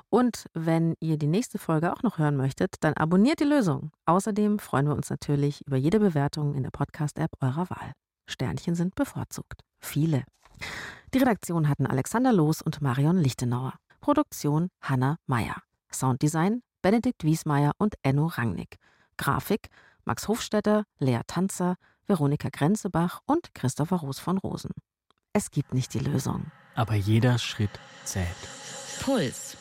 [0.10, 3.92] Und wenn ihr die nächste Folge auch noch hören möchtet, dann abonniert die Lösung.
[4.06, 7.94] Außerdem freuen wir uns natürlich über jede Bewertung in der Podcast-App eurer Wahl.
[8.28, 9.62] Sternchen sind bevorzugt.
[9.80, 10.24] Viele.
[11.14, 13.74] Die Redaktion hatten Alexander Loos und Marion Lichtenauer.
[14.02, 15.62] Produktion Hanna Meyer.
[15.92, 18.78] Sounddesign Benedikt Wiesmeier und Enno Rangnick.
[19.18, 19.70] Grafik
[20.04, 21.76] Max Hofstetter, Lea Tanzer,
[22.08, 24.72] Veronika Grenzebach und Christopher Roos von Rosen.
[25.34, 26.52] Es gibt nicht die Lösung.
[26.76, 28.28] Aber jeder Schritt zählt.
[29.02, 29.56] Puls.